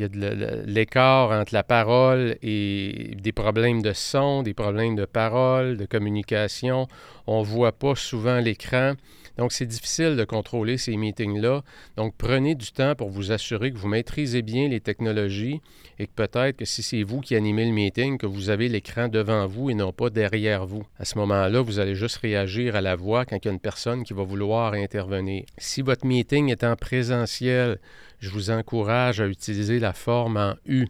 il 0.00 0.04
y 0.04 0.06
a 0.06 0.08
de 0.08 0.62
l'écart 0.64 1.30
entre 1.30 1.52
la 1.52 1.62
parole 1.62 2.36
et 2.42 3.14
des 3.20 3.32
problèmes 3.32 3.82
de 3.82 3.92
son, 3.92 4.42
des 4.42 4.54
problèmes 4.54 4.96
de 4.96 5.04
parole, 5.04 5.76
de 5.76 5.84
communication. 5.84 6.88
On 7.26 7.40
ne 7.40 7.44
voit 7.44 7.72
pas 7.72 7.94
souvent 7.94 8.40
l'écran. 8.40 8.94
Donc, 9.40 9.52
c'est 9.52 9.64
difficile 9.64 10.16
de 10.16 10.24
contrôler 10.24 10.76
ces 10.76 10.98
meetings-là. 10.98 11.62
Donc, 11.96 12.12
prenez 12.18 12.54
du 12.54 12.72
temps 12.72 12.94
pour 12.94 13.08
vous 13.08 13.32
assurer 13.32 13.72
que 13.72 13.78
vous 13.78 13.88
maîtrisez 13.88 14.42
bien 14.42 14.68
les 14.68 14.80
technologies 14.80 15.62
et 15.98 16.06
que 16.06 16.12
peut-être 16.14 16.58
que 16.58 16.66
si 16.66 16.82
c'est 16.82 17.02
vous 17.04 17.22
qui 17.22 17.34
animez 17.34 17.64
le 17.64 17.72
meeting, 17.72 18.18
que 18.18 18.26
vous 18.26 18.50
avez 18.50 18.68
l'écran 18.68 19.08
devant 19.08 19.46
vous 19.46 19.70
et 19.70 19.74
non 19.74 19.94
pas 19.94 20.10
derrière 20.10 20.66
vous. 20.66 20.82
À 20.98 21.06
ce 21.06 21.16
moment-là, 21.16 21.62
vous 21.62 21.78
allez 21.78 21.94
juste 21.94 22.18
réagir 22.18 22.76
à 22.76 22.82
la 22.82 22.96
voix 22.96 23.24
quand 23.24 23.38
il 23.42 23.46
y 23.46 23.48
a 23.48 23.52
une 23.52 23.60
personne 23.60 24.04
qui 24.04 24.12
va 24.12 24.24
vouloir 24.24 24.74
intervenir. 24.74 25.46
Si 25.56 25.80
votre 25.80 26.04
meeting 26.04 26.50
est 26.50 26.62
en 26.62 26.76
présentiel, 26.76 27.78
je 28.18 28.28
vous 28.28 28.50
encourage 28.50 29.22
à 29.22 29.26
utiliser 29.26 29.78
la 29.78 29.94
forme 29.94 30.36
en 30.36 30.54
U. 30.66 30.86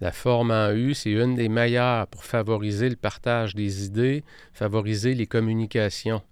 La 0.00 0.12
forme 0.12 0.50
en 0.50 0.72
U, 0.72 0.94
c'est 0.94 1.10
une 1.10 1.34
des 1.34 1.50
meilleures 1.50 2.06
pour 2.06 2.24
favoriser 2.24 2.88
le 2.88 2.96
partage 2.96 3.54
des 3.54 3.84
idées, 3.84 4.24
favoriser 4.54 5.14
les 5.14 5.26
communications. 5.26 6.22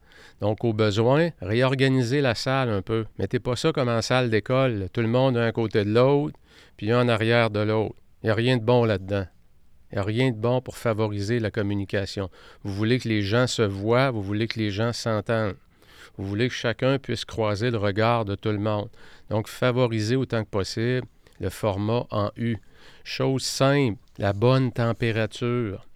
Donc, 0.41 0.65
au 0.65 0.73
besoin, 0.73 1.31
réorganisez 1.41 2.21
la 2.21 2.35
salle 2.35 2.71
un 2.71 2.83
peu. 2.83 3.07
Mettez 3.19 3.41
pas 3.41 3.57
ça 3.57 3.73
comme 3.73 3.89
en 3.89 4.03
salle 4.03 4.31
d'école. 4.31 4.89
Tout 4.93 5.01
le 5.01 5.09
monde 5.09 5.37
un 5.37 5.53
côté 5.53 5.85
de 5.85 5.93
l'autre, 5.93 6.39
puis 6.77 6.91
un 6.93 7.03
en 7.03 7.09
arrière 7.09 7.51
de 7.51 7.61
l'autre. 7.61 7.97
Il 8.23 8.27
n'y 8.27 8.31
a 8.31 8.35
rien 8.35 8.57
de 8.57 8.63
bon 8.63 8.85
là-dedans. 8.85 9.27
Il 9.91 9.97
n'y 9.97 10.01
a 10.01 10.05
rien 10.05 10.31
de 10.31 10.37
bon 10.37 10.61
pour 10.61 10.77
favoriser 10.77 11.41
la 11.41 11.51
communication. 11.51 12.31
Vous 12.63 12.73
voulez 12.73 12.99
que 12.99 13.09
les 13.09 13.23
gens 13.23 13.47
se 13.47 13.63
voient, 13.63 14.11
vous 14.11 14.23
voulez 14.23 14.47
que 14.47 14.59
les 14.59 14.71
gens 14.71 14.93
s'entendent. 14.93 15.57
Vous 16.17 16.25
voulez 16.25 16.49
que 16.49 16.55
chacun 16.55 16.99
puisse 16.99 17.25
croiser 17.25 17.71
le 17.71 17.79
regard 17.79 18.25
de 18.25 18.35
tout 18.35 18.51
le 18.51 18.59
monde. 18.59 18.89
Donc, 19.31 19.49
favorisez 19.49 20.17
autant 20.17 20.45
que 20.45 20.51
possible 20.51 21.07
le 21.41 21.49
format 21.49 22.07
en 22.11 22.31
U. 22.37 22.57
Chose 23.05 23.43
simple, 23.43 23.99
la 24.19 24.33
bonne 24.33 24.71
température. 24.71 25.87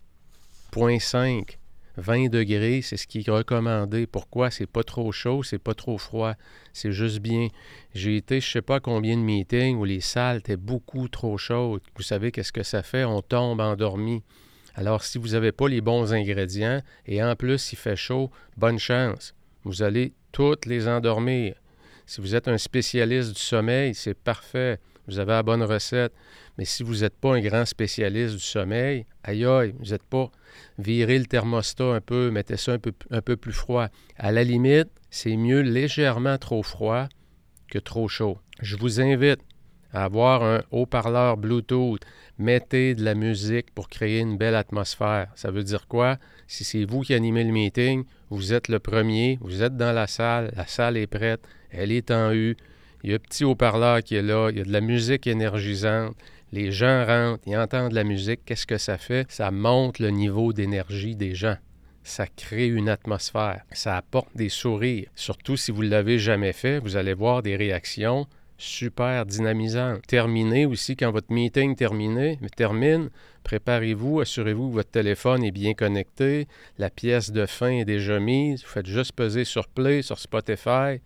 Point 0.70 0.98
5. 0.98 1.58
20 1.96 2.28
degrés, 2.28 2.82
c'est 2.82 2.96
ce 2.96 3.06
qui 3.06 3.20
est 3.20 3.30
recommandé. 3.30 4.06
Pourquoi? 4.06 4.50
C'est 4.50 4.66
pas 4.66 4.82
trop 4.82 5.12
chaud, 5.12 5.42
c'est 5.42 5.58
pas 5.58 5.74
trop 5.74 5.98
froid. 5.98 6.34
C'est 6.72 6.92
juste 6.92 7.20
bien. 7.20 7.48
J'ai 7.94 8.16
été, 8.16 8.40
je 8.40 8.50
sais 8.50 8.62
pas 8.62 8.80
combien 8.80 9.16
de 9.16 9.22
meetings 9.22 9.76
où 9.76 9.84
les 9.84 10.00
salles 10.00 10.38
étaient 10.38 10.56
beaucoup 10.56 11.08
trop 11.08 11.38
chaudes. 11.38 11.82
Vous 11.96 12.02
savez 12.02 12.32
qu'est-ce 12.32 12.52
que 12.52 12.62
ça 12.62 12.82
fait? 12.82 13.04
On 13.04 13.22
tombe 13.22 13.60
endormi. 13.60 14.22
Alors, 14.74 15.04
si 15.04 15.18
vous 15.18 15.28
n'avez 15.28 15.52
pas 15.52 15.68
les 15.68 15.80
bons 15.80 16.12
ingrédients 16.12 16.82
et 17.06 17.22
en 17.22 17.36
plus 17.36 17.72
il 17.72 17.76
fait 17.76 17.96
chaud, 17.96 18.30
bonne 18.56 18.78
chance. 18.78 19.34
Vous 19.62 19.82
allez 19.82 20.12
toutes 20.32 20.66
les 20.66 20.88
endormir. 20.88 21.54
Si 22.06 22.20
vous 22.20 22.34
êtes 22.34 22.48
un 22.48 22.58
spécialiste 22.58 23.32
du 23.34 23.40
sommeil, 23.40 23.94
c'est 23.94 24.14
parfait. 24.14 24.78
Vous 25.06 25.18
avez 25.18 25.32
la 25.32 25.42
bonne 25.42 25.62
recette. 25.62 26.12
Mais 26.58 26.64
si 26.64 26.82
vous 26.82 26.98
n'êtes 26.98 27.16
pas 27.16 27.34
un 27.34 27.40
grand 27.40 27.64
spécialiste 27.64 28.34
du 28.34 28.40
sommeil, 28.40 29.06
aïe 29.22 29.44
aïe, 29.44 29.74
vous 29.78 29.90
n'êtes 29.90 30.04
pas, 30.04 30.30
virez 30.78 31.18
le 31.18 31.26
thermostat 31.26 31.94
un 31.94 32.00
peu, 32.00 32.30
mettez 32.30 32.56
ça 32.56 32.72
un 33.10 33.20
peu, 33.20 33.36
plus 33.36 33.52
froid. 33.52 33.88
À 34.16 34.32
la 34.32 34.44
limite, 34.44 34.88
c'est 35.10 35.36
mieux 35.36 35.60
légèrement 35.60 36.38
trop 36.38 36.62
froid 36.62 37.08
que 37.68 37.78
trop 37.78 38.08
chaud. 38.08 38.38
Je 38.60 38.76
vous 38.76 39.00
invite 39.00 39.40
à 39.92 40.04
avoir 40.04 40.42
un 40.42 40.62
haut-parleur 40.70 41.36
Bluetooth. 41.36 42.00
Mettez 42.38 42.94
de 42.94 43.04
la 43.04 43.14
musique 43.14 43.72
pour 43.72 43.88
créer 43.88 44.20
une 44.20 44.36
belle 44.36 44.56
atmosphère. 44.56 45.28
Ça 45.36 45.52
veut 45.52 45.62
dire 45.62 45.86
quoi? 45.86 46.18
Si 46.48 46.64
c'est 46.64 46.84
vous 46.84 47.02
qui 47.02 47.14
animez 47.14 47.44
le 47.44 47.52
meeting, 47.52 48.04
vous 48.28 48.52
êtes 48.52 48.68
le 48.68 48.80
premier, 48.80 49.38
vous 49.40 49.62
êtes 49.62 49.76
dans 49.76 49.92
la 49.92 50.08
salle, 50.08 50.52
la 50.56 50.66
salle 50.66 50.96
est 50.96 51.06
prête, 51.06 51.42
elle 51.70 51.92
est 51.92 52.10
en 52.10 52.32
U, 52.32 52.56
il 53.04 53.10
y 53.10 53.12
a 53.12 53.16
un 53.16 53.18
petit 53.18 53.44
haut-parleur 53.44 54.02
qui 54.02 54.16
est 54.16 54.22
là, 54.22 54.48
il 54.50 54.56
y 54.56 54.60
a 54.62 54.64
de 54.64 54.72
la 54.72 54.80
musique 54.80 55.26
énergisante, 55.26 56.16
les 56.52 56.72
gens 56.72 57.04
rentrent, 57.04 57.42
ils 57.46 57.56
entendent 57.56 57.92
la 57.92 58.02
musique, 58.02 58.40
qu'est-ce 58.46 58.66
que 58.66 58.78
ça 58.78 58.96
fait? 58.96 59.30
Ça 59.30 59.50
monte 59.50 59.98
le 59.98 60.08
niveau 60.08 60.54
d'énergie 60.54 61.14
des 61.14 61.34
gens. 61.34 61.56
Ça 62.02 62.26
crée 62.26 62.66
une 62.66 62.88
atmosphère, 62.88 63.62
ça 63.72 63.98
apporte 63.98 64.34
des 64.34 64.48
sourires. 64.48 65.08
Surtout 65.14 65.58
si 65.58 65.70
vous 65.70 65.84
ne 65.84 65.90
l'avez 65.90 66.18
jamais 66.18 66.54
fait, 66.54 66.78
vous 66.78 66.96
allez 66.96 67.12
voir 67.12 67.42
des 67.42 67.56
réactions 67.56 68.26
super 68.56 69.26
dynamisantes. 69.26 70.06
Terminez 70.06 70.64
aussi 70.64 70.96
quand 70.96 71.10
votre 71.10 71.30
meeting 71.30 71.76
terminé, 71.76 72.38
termine, 72.56 73.10
préparez-vous, 73.42 74.20
assurez-vous 74.20 74.70
que 74.70 74.74
votre 74.74 74.90
téléphone 74.90 75.44
est 75.44 75.50
bien 75.50 75.74
connecté, 75.74 76.48
la 76.78 76.88
pièce 76.88 77.32
de 77.32 77.44
fin 77.44 77.70
est 77.70 77.84
déjà 77.84 78.18
mise, 78.18 78.62
vous 78.62 78.70
faites 78.70 78.86
juste 78.86 79.12
peser 79.12 79.44
sur 79.44 79.68
Play, 79.68 80.00
sur 80.00 80.18
Spotify, 80.18 81.00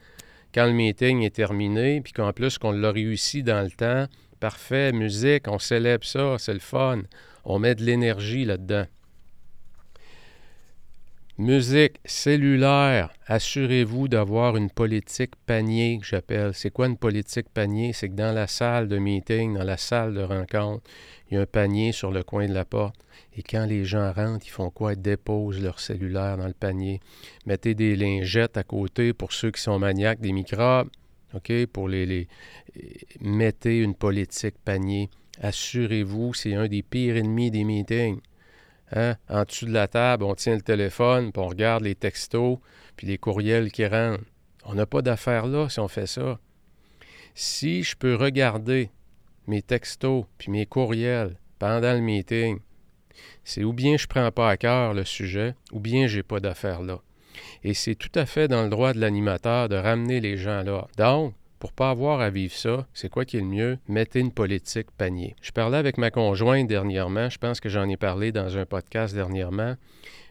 quand 0.54 0.66
le 0.66 0.72
meeting 0.72 1.22
est 1.22 1.34
terminé, 1.34 2.00
puis 2.00 2.12
qu'en 2.12 2.32
plus 2.32 2.58
qu'on 2.58 2.72
l'a 2.72 2.90
réussi 2.90 3.42
dans 3.42 3.62
le 3.62 3.70
temps, 3.70 4.06
parfait, 4.40 4.92
musique, 4.92 5.48
on 5.48 5.58
célèbre 5.58 6.04
ça, 6.04 6.36
c'est 6.38 6.54
le 6.54 6.60
fun, 6.60 7.02
on 7.44 7.58
met 7.58 7.74
de 7.74 7.84
l'énergie 7.84 8.44
là-dedans. 8.44 8.86
Musique 11.40 12.00
cellulaire. 12.04 13.12
Assurez-vous 13.28 14.08
d'avoir 14.08 14.56
une 14.56 14.70
politique 14.70 15.36
panier, 15.46 15.98
que 16.00 16.04
j'appelle. 16.04 16.52
C'est 16.52 16.72
quoi 16.72 16.88
une 16.88 16.96
politique 16.96 17.48
panier? 17.48 17.92
C'est 17.92 18.08
que 18.08 18.14
dans 18.14 18.34
la 18.34 18.48
salle 18.48 18.88
de 18.88 18.98
meeting, 18.98 19.54
dans 19.54 19.62
la 19.62 19.76
salle 19.76 20.14
de 20.14 20.22
rencontre, 20.22 20.82
il 21.30 21.34
y 21.34 21.36
a 21.36 21.42
un 21.42 21.46
panier 21.46 21.92
sur 21.92 22.10
le 22.10 22.24
coin 22.24 22.48
de 22.48 22.54
la 22.54 22.64
porte. 22.64 22.96
Et 23.36 23.44
quand 23.44 23.66
les 23.66 23.84
gens 23.84 24.12
rentrent, 24.12 24.46
ils 24.46 24.50
font 24.50 24.70
quoi? 24.70 24.94
Ils 24.94 25.00
déposent 25.00 25.62
leur 25.62 25.78
cellulaire 25.78 26.38
dans 26.38 26.48
le 26.48 26.54
panier. 26.54 26.98
Mettez 27.46 27.76
des 27.76 27.94
lingettes 27.94 28.56
à 28.56 28.64
côté 28.64 29.12
pour 29.12 29.32
ceux 29.32 29.52
qui 29.52 29.62
sont 29.62 29.78
maniaques 29.78 30.20
des 30.20 30.32
microbes. 30.32 30.90
OK? 31.34 31.66
Pour 31.66 31.88
les, 31.88 32.04
les... 32.04 32.26
Mettez 33.20 33.78
une 33.78 33.94
politique 33.94 34.56
panier. 34.64 35.08
Assurez-vous, 35.40 36.34
c'est 36.34 36.54
un 36.54 36.66
des 36.66 36.82
pires 36.82 37.16
ennemis 37.16 37.52
des 37.52 37.62
meetings. 37.62 38.18
Hein? 38.92 39.16
En 39.28 39.44
dessous 39.44 39.66
de 39.66 39.72
la 39.72 39.88
table, 39.88 40.24
on 40.24 40.34
tient 40.34 40.54
le 40.54 40.62
téléphone, 40.62 41.32
puis 41.32 41.42
on 41.42 41.48
regarde 41.48 41.84
les 41.84 41.94
textos, 41.94 42.58
puis 42.96 43.06
les 43.06 43.18
courriels 43.18 43.70
qui 43.70 43.86
rentrent. 43.86 44.24
On 44.64 44.74
n'a 44.74 44.86
pas 44.86 45.02
d'affaire 45.02 45.46
là 45.46 45.68
si 45.68 45.80
on 45.80 45.88
fait 45.88 46.06
ça. 46.06 46.38
Si 47.34 47.82
je 47.82 47.96
peux 47.96 48.14
regarder 48.14 48.90
mes 49.46 49.62
textos 49.62 50.24
puis 50.36 50.50
mes 50.50 50.66
courriels 50.66 51.36
pendant 51.58 51.92
le 51.92 52.00
meeting, 52.00 52.58
c'est 53.44 53.64
ou 53.64 53.72
bien 53.72 53.96
je 53.96 54.04
ne 54.04 54.08
prends 54.08 54.30
pas 54.30 54.50
à 54.50 54.56
cœur 54.56 54.94
le 54.94 55.04
sujet, 55.04 55.54
ou 55.72 55.80
bien 55.80 56.06
j'ai 56.06 56.22
pas 56.22 56.40
d'affaire 56.40 56.82
là. 56.82 57.00
Et 57.62 57.74
c'est 57.74 57.94
tout 57.94 58.10
à 58.14 58.26
fait 58.26 58.48
dans 58.48 58.62
le 58.62 58.68
droit 58.68 58.92
de 58.92 59.00
l'animateur 59.00 59.68
de 59.68 59.76
ramener 59.76 60.20
les 60.20 60.36
gens 60.36 60.62
là. 60.62 60.86
Donc, 60.96 61.34
pour 61.58 61.72
pas 61.72 61.90
avoir 61.90 62.20
à 62.20 62.30
vivre 62.30 62.54
ça, 62.54 62.86
c'est 62.94 63.08
quoi 63.08 63.24
qui 63.24 63.36
est 63.36 63.40
le 63.40 63.46
mieux? 63.46 63.78
Mettez 63.88 64.20
une 64.20 64.32
politique 64.32 64.90
panier. 64.92 65.34
Je 65.42 65.50
parlais 65.50 65.78
avec 65.78 65.98
ma 65.98 66.10
conjointe 66.10 66.68
dernièrement, 66.68 67.28
je 67.28 67.38
pense 67.38 67.60
que 67.60 67.68
j'en 67.68 67.88
ai 67.88 67.96
parlé 67.96 68.32
dans 68.32 68.56
un 68.56 68.66
podcast 68.66 69.14
dernièrement, 69.14 69.74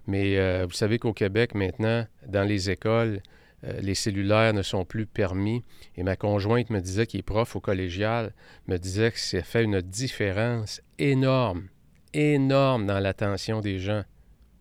mais 0.08 0.38
euh, 0.38 0.66
vous 0.68 0.76
savez 0.76 1.00
qu'au 1.00 1.14
Québec 1.14 1.54
maintenant, 1.54 2.06
dans 2.28 2.44
les 2.44 2.70
écoles, 2.70 3.22
euh, 3.64 3.80
les 3.82 3.96
cellulaires 3.96 4.54
ne 4.54 4.62
sont 4.62 4.86
plus 4.86 5.06
permis. 5.06 5.64
Et 5.96 6.04
ma 6.04 6.16
conjointe 6.16 6.70
me 6.70 6.80
disait, 6.80 7.08
qui 7.08 7.18
est 7.18 7.24
prof 7.24 7.56
au 7.56 7.60
collégial, 7.60 8.34
me 8.68 8.78
disait 8.78 9.12
que 9.12 9.20
ça 9.20 9.42
fait 9.42 9.64
une 9.64 9.82
différence 9.82 10.82
énorme, 11.00 11.68
énorme 12.14 12.86
dans 12.86 13.00
l'attention 13.00 13.62
des 13.62 13.80
gens 13.80 14.04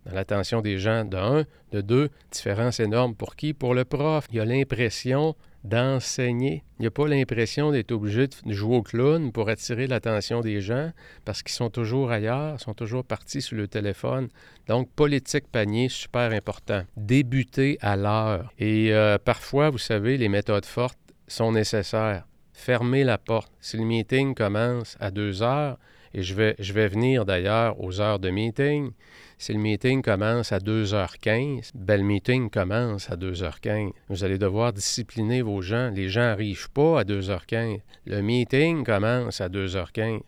dans 0.07 0.15
l'attention 0.15 0.61
des 0.61 0.79
gens, 0.79 1.05
de 1.05 1.17
un. 1.17 1.45
De 1.73 1.81
deux, 1.81 2.11
différence 2.31 2.81
énorme 2.81 3.15
pour 3.15 3.35
qui? 3.35 3.53
Pour 3.53 3.75
le 3.75 3.85
prof. 3.85 4.27
Il 4.33 4.41
a 4.41 4.45
l'impression 4.45 5.35
d'enseigner. 5.69 6.63
Il 6.79 6.83
n'y 6.83 6.87
a 6.87 6.91
pas 6.91 7.09
l'impression 7.09 7.71
d'être 7.71 7.93
obligé 7.93 8.29
de 8.29 8.53
jouer 8.53 8.77
au 8.77 8.83
clown 8.83 9.33
pour 9.33 9.49
attirer 9.49 9.87
l'attention 9.87 10.41
des 10.41 10.61
gens 10.61 10.93
parce 11.25 11.43
qu'ils 11.43 11.55
sont 11.55 11.71
toujours 11.71 12.11
ailleurs, 12.11 12.61
sont 12.61 12.75
toujours 12.75 13.05
partis 13.05 13.43
sur 13.43 13.57
le 13.57 13.69
téléphone. 13.69 14.29
Donc, 14.69 14.91
politique 14.91 15.49
panier, 15.51 15.89
super 15.89 16.33
important. 16.33 16.83
Débuter 16.97 17.79
à 17.81 17.97
l'heure. 17.97 18.53
Et 18.59 18.93
euh, 18.93 19.19
parfois, 19.19 19.71
vous 19.71 19.79
savez, 19.79 20.17
les 20.17 20.29
méthodes 20.29 20.67
fortes 20.67 20.99
sont 21.27 21.53
nécessaires. 21.53 22.27
Fermer 22.53 23.05
la 23.05 23.19
porte. 23.19 23.53
Si 23.61 23.77
le 23.77 23.85
meeting 23.85 24.35
commence 24.35 24.97
à 25.01 25.11
deux 25.11 25.43
heures, 25.43 25.79
et 26.15 26.23
je 26.23 26.35
vais, 26.35 26.55
je 26.59 26.73
vais 26.73 26.89
venir 26.89 27.27
d'ailleurs 27.27 27.79
aux 27.79 28.01
heures 28.01 28.19
de 28.19 28.31
meeting, 28.31 28.93
si 29.39 29.53
le 29.53 29.59
meeting 29.59 30.03
commence 30.03 30.53
à 30.53 30.59
2h15, 30.59 31.73
ben 31.75 32.01
le 32.01 32.07
meeting 32.07 32.49
commence 32.49 33.11
à 33.11 33.17
2h15. 33.17 33.93
Vous 34.09 34.25
allez 34.25 34.39
devoir 34.39 34.73
discipliner 34.73 35.43
vos 35.43 35.61
gens. 35.61 35.91
Les 35.91 36.09
gens 36.09 36.23
n'arrivent 36.23 36.71
pas 36.71 37.01
à 37.01 37.05
2h15. 37.05 37.81
Le 38.07 38.23
meeting 38.23 38.83
commence 38.83 39.43
à 39.43 39.49
2h15. 39.49 40.21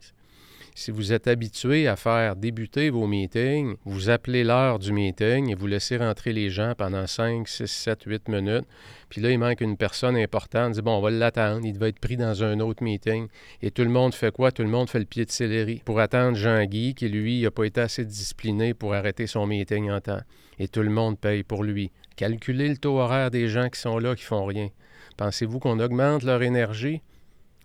Si 0.81 0.93
vous 0.93 1.13
êtes 1.13 1.27
habitué 1.27 1.89
à 1.89 1.97
faire 1.97 2.37
débuter 2.37 2.91
vos 2.91 3.09
meetings, 3.09 3.75
vous 3.85 4.11
appelez 4.11 4.45
l'heure 4.45 4.79
du 4.79 4.93
meeting 4.93 5.51
et 5.51 5.57
vous 5.57 5.67
laissez 5.67 5.97
rentrer 5.97 6.33
les 6.33 6.51
gens 6.51 6.75
pendant 6.79 7.05
5, 7.05 7.49
6, 7.49 7.67
7, 7.67 8.05
8 8.05 8.29
minutes. 8.29 8.65
Puis 9.09 9.21
là, 9.21 9.33
il 9.33 9.41
manque 9.41 9.61
une 9.61 9.77
personne 9.77 10.17
importante. 10.17 10.75
Dit, 10.75 10.81
bon, 10.81 10.99
on 10.99 11.01
va 11.01 11.11
l'attendre. 11.11 11.67
Il 11.67 11.77
va 11.77 11.89
être 11.89 11.99
pris 11.99 12.17
dans 12.17 12.45
un 12.45 12.61
autre 12.61 12.85
meeting. 12.85 13.27
Et 13.61 13.73
tout 13.73 13.83
le 13.83 13.89
monde 13.89 14.15
fait 14.15 14.31
quoi? 14.31 14.53
Tout 14.53 14.63
le 14.63 14.69
monde 14.69 14.89
fait 14.89 15.01
le 15.01 15.05
pied 15.05 15.25
de 15.25 15.33
céleri 15.33 15.83
pour 15.85 15.99
attendre 15.99 16.37
Jean-Guy, 16.37 16.95
qui 16.95 17.09
lui, 17.09 17.43
n'a 17.43 17.51
pas 17.51 17.65
été 17.65 17.81
assez 17.81 18.05
discipliné 18.05 18.73
pour 18.73 18.95
arrêter 18.95 19.27
son 19.27 19.49
meeting 19.49 19.91
en 19.91 20.01
temps. 20.01 20.23
Et 20.61 20.69
tout 20.69 20.83
le 20.83 20.91
monde 20.91 21.19
paye 21.19 21.43
pour 21.43 21.65
lui. 21.65 21.91
Calculez 22.15 22.69
le 22.69 22.77
taux 22.77 23.01
horaire 23.01 23.33
des 23.33 23.49
gens 23.49 23.69
qui 23.69 23.81
sont 23.81 23.99
là, 23.99 24.15
qui 24.15 24.23
font 24.23 24.45
rien. 24.45 24.69
Pensez-vous 25.17 25.59
qu'on 25.59 25.81
augmente 25.81 26.23
leur 26.23 26.41
énergie? 26.41 27.03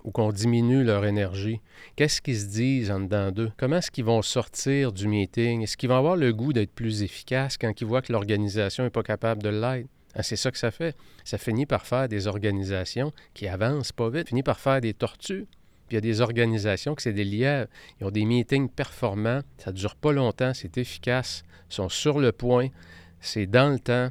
Ou 0.04 0.12
qu'on 0.12 0.32
diminue 0.32 0.84
leur 0.84 1.06
énergie, 1.06 1.62
qu'est-ce 1.96 2.22
qu'ils 2.22 2.40
se 2.40 2.46
disent 2.48 2.92
en 2.92 3.00
dedans 3.00 3.32
d'eux? 3.32 3.52
Comment 3.58 3.78
est-ce 3.78 3.92
qu'ils 3.92 4.06
vont 4.06 4.22
sortir 4.22 4.92
du 4.92 5.08
meeting? 5.08 5.62
Est-ce 5.62 5.78
qu'ils 5.78 5.90
vont 5.90 5.98
avoir 5.98 6.16
le 6.16 6.34
goût 6.34 6.54
d'être 6.54 6.74
plus 6.74 7.04
efficaces 7.04 7.58
quand 7.58 7.80
ils 7.80 7.88
voient 7.88 8.02
que 8.02 8.12
l'organisation 8.12 8.84
n'est 8.84 8.90
pas 8.90 9.04
capable 9.04 9.42
de 9.42 9.50
l'être? 9.50 9.88
Ah, 10.16 10.22
c'est 10.22 10.36
ça 10.36 10.52
que 10.52 10.58
ça 10.58 10.72
fait. 10.72 10.96
Ça 11.24 11.38
finit 11.38 11.66
par 11.66 11.86
faire 11.86 12.08
des 12.08 12.28
organisations 12.28 13.12
qui 13.34 13.48
avancent 13.48 13.92
pas 13.92 14.10
vite, 14.10 14.30
finit 14.30 14.44
par 14.44 14.60
faire 14.60 14.80
des 14.80 14.94
tortues. 14.94 15.48
Puis 15.88 15.92
il 15.92 15.96
y 15.96 15.98
a 15.98 16.02
des 16.02 16.22
organisations 16.22 16.96
qui 16.96 17.04
c'est 17.04 17.14
des 17.14 17.24
lièvres. 17.24 17.70
Ils 18.00 18.06
ont 18.06 18.12
des 18.12 18.26
meetings 18.26 18.70
performants, 18.70 19.42
ça 19.58 19.72
ne 19.72 19.76
dure 19.76 19.96
pas 19.96 20.12
longtemps, 20.12 20.54
c'est 20.54 20.78
efficace, 20.78 21.44
ils 21.72 21.76
sont 21.76 21.90
sur 21.90 22.20
le 22.20 22.32
point, 22.32 22.68
c'est 23.20 23.48
dans 23.48 23.72
le 23.72 23.80
temps, 23.80 24.10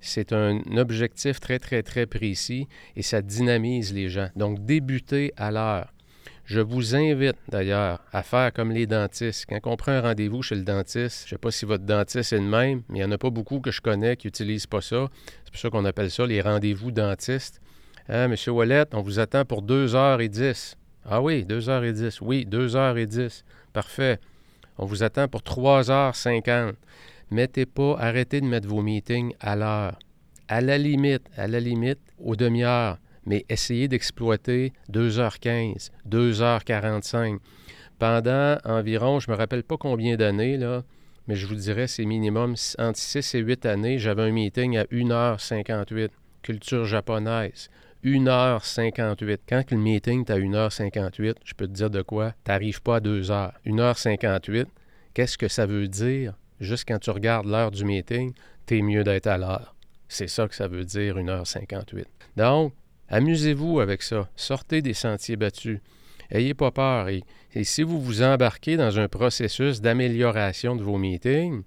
c'est 0.00 0.32
un 0.32 0.60
objectif 0.76 1.40
très, 1.40 1.58
très, 1.58 1.82
très 1.82 2.06
précis 2.06 2.68
et 2.96 3.02
ça 3.02 3.22
dynamise 3.22 3.92
les 3.92 4.08
gens. 4.08 4.28
Donc, 4.36 4.64
débuter 4.64 5.32
à 5.36 5.50
l'heure. 5.50 5.92
Je 6.44 6.60
vous 6.60 6.96
invite 6.96 7.36
d'ailleurs 7.48 8.00
à 8.12 8.24
faire 8.24 8.52
comme 8.52 8.72
les 8.72 8.86
dentistes. 8.86 9.46
Quand 9.48 9.60
on 9.66 9.76
prend 9.76 9.92
un 9.92 10.00
rendez-vous 10.00 10.42
chez 10.42 10.56
le 10.56 10.62
dentiste, 10.62 11.20
je 11.20 11.26
ne 11.26 11.36
sais 11.36 11.38
pas 11.38 11.52
si 11.52 11.64
votre 11.64 11.84
dentiste 11.84 12.32
est 12.32 12.38
le 12.38 12.42
même, 12.42 12.82
mais 12.88 12.98
il 12.98 13.02
n'y 13.02 13.04
en 13.04 13.12
a 13.12 13.18
pas 13.18 13.30
beaucoup 13.30 13.60
que 13.60 13.70
je 13.70 13.80
connais 13.80 14.16
qui 14.16 14.26
n'utilisent 14.26 14.66
pas 14.66 14.80
ça. 14.80 15.08
C'est 15.44 15.52
pour 15.52 15.60
ça 15.60 15.70
qu'on 15.70 15.84
appelle 15.84 16.10
ça 16.10 16.26
les 16.26 16.40
rendez-vous 16.40 16.90
dentistes. 16.90 17.60
Hein, 18.08 18.26
Monsieur 18.26 18.50
Wallet, 18.50 18.86
on 18.92 19.00
vous 19.00 19.20
attend 19.20 19.44
pour 19.44 19.62
2h10. 19.62 20.74
Ah 21.04 21.22
oui, 21.22 21.44
2h10. 21.44 22.18
Oui, 22.20 22.44
2h10. 22.50 23.44
Parfait. 23.72 24.18
On 24.76 24.86
vous 24.86 25.04
attend 25.04 25.28
pour 25.28 25.42
3h50 25.42 26.72
mettez 27.30 27.66
pas, 27.66 27.96
arrêtez 27.98 28.40
de 28.40 28.46
mettre 28.46 28.68
vos 28.68 28.82
meetings 28.82 29.34
à 29.40 29.56
l'heure. 29.56 29.98
À 30.48 30.60
la 30.60 30.78
limite, 30.78 31.22
à 31.36 31.46
la 31.46 31.60
limite, 31.60 32.00
aux 32.18 32.36
demi-heures, 32.36 32.98
mais 33.26 33.44
essayez 33.48 33.88
d'exploiter 33.88 34.72
2h15, 34.90 35.90
2h45. 36.08 37.38
Pendant 37.98 38.56
environ, 38.64 39.20
je 39.20 39.30
ne 39.30 39.34
me 39.34 39.38
rappelle 39.38 39.62
pas 39.62 39.76
combien 39.76 40.16
d'années, 40.16 40.56
là, 40.56 40.82
mais 41.28 41.36
je 41.36 41.46
vous 41.46 41.54
dirais 41.54 41.86
c'est 41.86 42.04
minimum 42.04 42.54
entre 42.78 42.98
6 42.98 43.34
et 43.34 43.38
8 43.40 43.66
années, 43.66 43.98
j'avais 43.98 44.22
un 44.22 44.32
meeting 44.32 44.76
à 44.78 44.84
1h58, 44.84 46.08
culture 46.42 46.84
japonaise. 46.86 47.68
1h58. 48.02 49.38
Quand 49.46 49.70
le 49.70 49.76
meeting 49.76 50.24
est 50.24 50.30
à 50.30 50.38
1h58, 50.38 51.34
je 51.44 51.54
peux 51.54 51.66
te 51.66 51.72
dire 51.72 51.90
de 51.90 52.00
quoi? 52.02 52.32
Tu 52.44 52.50
n'arrives 52.50 52.80
pas 52.80 52.96
à 52.96 53.00
2h. 53.00 53.52
1h58, 53.66 54.66
qu'est-ce 55.12 55.36
que 55.36 55.48
ça 55.48 55.66
veut 55.66 55.86
dire? 55.86 56.34
Juste 56.60 56.84
quand 56.86 56.98
tu 56.98 57.10
regardes 57.10 57.46
l'heure 57.46 57.70
du 57.70 57.84
meeting, 57.84 58.32
tu 58.66 58.78
es 58.78 58.82
mieux 58.82 59.04
d'être 59.04 59.26
à 59.26 59.38
l'heure. 59.38 59.74
C'est 60.08 60.28
ça 60.28 60.48
que 60.48 60.54
ça 60.54 60.68
veut 60.68 60.84
dire 60.84 61.16
1h58. 61.16 62.04
Donc, 62.36 62.72
amusez-vous 63.08 63.80
avec 63.80 64.02
ça. 64.02 64.28
Sortez 64.36 64.82
des 64.82 64.94
sentiers 64.94 65.36
battus. 65.36 65.80
Ayez 66.30 66.54
pas 66.54 66.70
peur. 66.70 67.08
Et, 67.08 67.22
si 67.64 67.82
vous 67.82 68.00
vous 68.00 68.22
embarquez 68.22 68.76
dans 68.76 68.98
un 68.98 69.08
processus 69.08 69.80
d'amélioration 69.80 70.76
de 70.76 70.82
vos 70.82 70.98
meetings, 70.98 71.62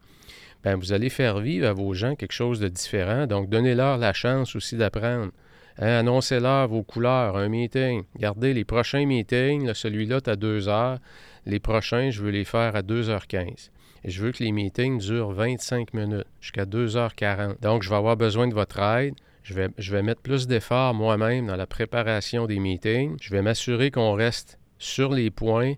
ben 0.64 0.76
vous 0.78 0.94
allez 0.94 1.10
faire 1.10 1.40
vivre 1.40 1.68
à 1.68 1.74
vos 1.74 1.94
gens 1.94 2.16
quelque 2.16 2.32
chose 2.32 2.60
de 2.60 2.70
différent. 2.70 3.28
Donc, 3.28 3.50
donnez-leur 3.50 3.98
la 3.98 4.14
chance 4.14 4.56
aussi 4.56 4.78
d'apprendre. 4.78 5.32
Hein, 5.78 6.00
annoncez-leur 6.00 6.68
vos 6.68 6.84
couleurs, 6.84 7.36
un 7.36 7.50
meeting. 7.50 8.04
Gardez 8.18 8.54
les 8.54 8.64
prochains 8.64 9.06
meetings, 9.06 9.74
celui-là, 9.74 10.22
tu 10.22 10.30
as 10.30 10.36
deux 10.36 10.70
heures. 10.70 11.00
Les 11.46 11.60
prochains, 11.60 12.12
je 12.12 12.22
veux 12.22 12.32
les 12.32 12.46
faire 12.46 12.76
à 12.76 12.82
2h15. 12.82 13.70
Je 14.06 14.22
veux 14.22 14.32
que 14.32 14.44
les 14.44 14.52
meetings 14.52 15.00
durent 15.00 15.32
25 15.32 15.94
minutes, 15.94 16.28
jusqu'à 16.42 16.66
2h40. 16.66 17.62
Donc, 17.62 17.84
je 17.84 17.90
vais 17.90 17.96
avoir 17.96 18.18
besoin 18.18 18.48
de 18.48 18.54
votre 18.54 18.80
aide. 18.80 19.16
Je 19.44 19.54
vais, 19.54 19.70
je 19.78 19.92
vais 19.92 20.02
mettre 20.02 20.22
plus 20.22 20.48
d'efforts 20.48 20.94
moi-même 20.94 21.48
dans 21.48 21.56
la 21.56 21.68
préparation 21.68 22.46
des 22.46 22.60
meetings. 22.60 23.18
Je 23.22 23.32
vais 23.32 23.42
m'assurer 23.42 23.92
qu'on 23.92 24.14
reste 24.14 24.58
sur 24.78 25.12
les 25.12 25.32
points 25.32 25.74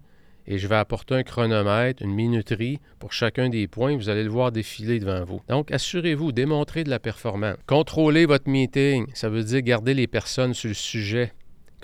et 0.47 0.57
je 0.57 0.67
vais 0.67 0.75
apporter 0.75 1.15
un 1.15 1.23
chronomètre, 1.23 2.03
une 2.03 2.13
minuterie 2.13 2.79
pour 2.99 3.13
chacun 3.13 3.49
des 3.49 3.67
points. 3.67 3.95
Vous 3.95 4.09
allez 4.09 4.23
le 4.23 4.29
voir 4.29 4.51
défiler 4.51 4.99
devant 4.99 5.23
vous. 5.23 5.41
Donc, 5.47 5.71
assurez-vous, 5.71 6.31
démontrez 6.31 6.83
de 6.83 6.89
la 6.89 6.99
performance. 6.99 7.57
Contrôlez 7.67 8.25
votre 8.25 8.49
meeting, 8.49 9.07
ça 9.13 9.29
veut 9.29 9.43
dire 9.43 9.61
garder 9.61 9.93
les 9.93 10.07
personnes 10.07 10.53
sur 10.53 10.69
le 10.69 10.75
sujet. 10.75 11.31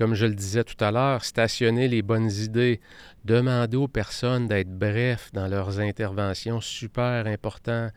Comme 0.02 0.16
je 0.16 0.26
le 0.26 0.34
disais 0.34 0.64
tout 0.64 0.84
à 0.84 0.90
l'heure, 0.90 1.24
stationner 1.24 1.88
les 1.88 2.02
bonnes 2.02 2.32
idées, 2.32 2.82
demander 3.24 3.78
aux 3.78 3.88
personnes 3.88 4.48
d'être 4.48 4.76
brefs 4.76 5.32
dans 5.32 5.46
leurs 5.48 5.80
interventions, 5.80 6.60
super 6.60 7.28
important. 7.28 7.90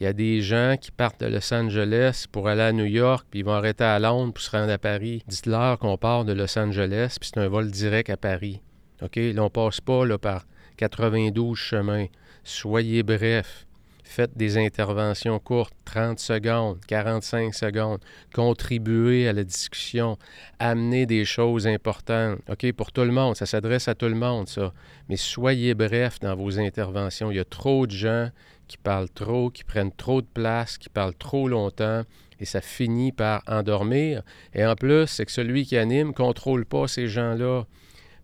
Il 0.00 0.04
y 0.04 0.06
a 0.06 0.14
des 0.14 0.40
gens 0.40 0.76
qui 0.80 0.90
partent 0.90 1.20
de 1.20 1.26
Los 1.26 1.52
Angeles 1.52 2.24
pour 2.32 2.48
aller 2.48 2.62
à 2.62 2.72
New 2.72 2.86
York, 2.86 3.26
puis 3.30 3.40
ils 3.40 3.44
vont 3.44 3.52
arrêter 3.52 3.84
à 3.84 3.98
Londres 3.98 4.32
pour 4.32 4.42
se 4.42 4.50
rendre 4.50 4.72
à 4.72 4.78
Paris. 4.78 5.22
Dites-leur 5.28 5.78
qu'on 5.78 5.98
part 5.98 6.24
de 6.24 6.32
Los 6.32 6.58
Angeles, 6.58 7.16
puis 7.20 7.30
c'est 7.30 7.40
un 7.42 7.48
vol 7.48 7.70
direct 7.70 8.08
à 8.08 8.16
Paris. 8.16 8.62
OK? 9.02 9.16
Là, 9.16 9.44
on 9.44 9.50
passe 9.50 9.82
pas 9.82 10.06
là, 10.06 10.16
par 10.16 10.46
92 10.78 11.58
chemins. 11.58 12.06
Soyez 12.42 13.02
brefs. 13.02 13.66
Faites 14.10 14.36
des 14.36 14.58
interventions 14.58 15.38
courtes, 15.38 15.72
30 15.84 16.18
secondes, 16.18 16.78
45 16.88 17.54
secondes. 17.54 18.00
Contribuez 18.34 19.28
à 19.28 19.32
la 19.32 19.44
discussion. 19.44 20.18
Amenez 20.58 21.06
des 21.06 21.24
choses 21.24 21.68
importantes. 21.68 22.40
OK, 22.48 22.72
pour 22.72 22.90
tout 22.90 23.02
le 23.02 23.12
monde, 23.12 23.36
ça 23.36 23.46
s'adresse 23.46 23.86
à 23.86 23.94
tout 23.94 24.08
le 24.08 24.16
monde, 24.16 24.48
ça. 24.48 24.72
Mais 25.08 25.16
soyez 25.16 25.74
brefs 25.74 26.18
dans 26.18 26.34
vos 26.34 26.58
interventions. 26.58 27.30
Il 27.30 27.36
y 27.36 27.40
a 27.40 27.44
trop 27.44 27.86
de 27.86 27.92
gens 27.92 28.30
qui 28.66 28.78
parlent 28.78 29.10
trop, 29.10 29.48
qui 29.48 29.62
prennent 29.62 29.92
trop 29.92 30.20
de 30.20 30.26
place, 30.26 30.76
qui 30.76 30.88
parlent 30.88 31.14
trop 31.14 31.46
longtemps 31.46 32.02
et 32.40 32.46
ça 32.46 32.60
finit 32.60 33.12
par 33.12 33.44
endormir. 33.46 34.22
Et 34.54 34.66
en 34.66 34.74
plus, 34.74 35.06
c'est 35.06 35.24
que 35.24 35.30
celui 35.30 35.64
qui 35.64 35.76
anime 35.76 36.08
ne 36.08 36.12
contrôle 36.12 36.64
pas 36.64 36.88
ces 36.88 37.06
gens-là. 37.06 37.62